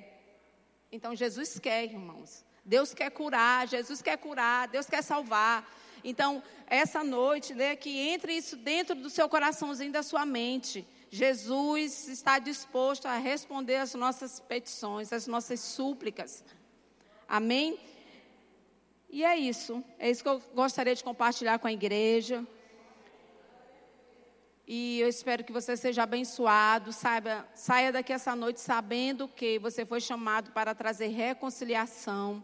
[0.92, 2.46] Então Jesus quer, irmãos.
[2.64, 5.68] Deus quer curar, Jesus quer curar, Deus quer salvar.
[6.04, 10.86] Então, essa noite, né, que entre isso dentro do seu coraçãozinho, da sua mente.
[11.10, 16.44] Jesus está disposto a responder as nossas petições, as nossas súplicas.
[17.28, 17.80] Amém?
[19.10, 19.84] E é isso.
[19.98, 22.46] É isso que eu gostaria de compartilhar com a igreja.
[24.68, 29.86] E eu espero que você seja abençoado, saiba, saia daqui essa noite sabendo que você
[29.86, 32.44] foi chamado para trazer reconciliação.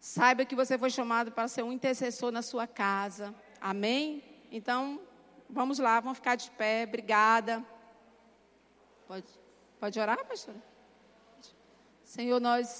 [0.00, 3.34] Saiba que você foi chamado para ser um intercessor na sua casa.
[3.60, 4.22] Amém?
[4.52, 5.00] Então,
[5.48, 6.84] Vamos lá, vamos ficar de pé.
[6.86, 7.64] Obrigada.
[9.06, 9.26] Pode,
[9.78, 10.60] pode orar, pastora?
[12.02, 12.68] Senhor, nós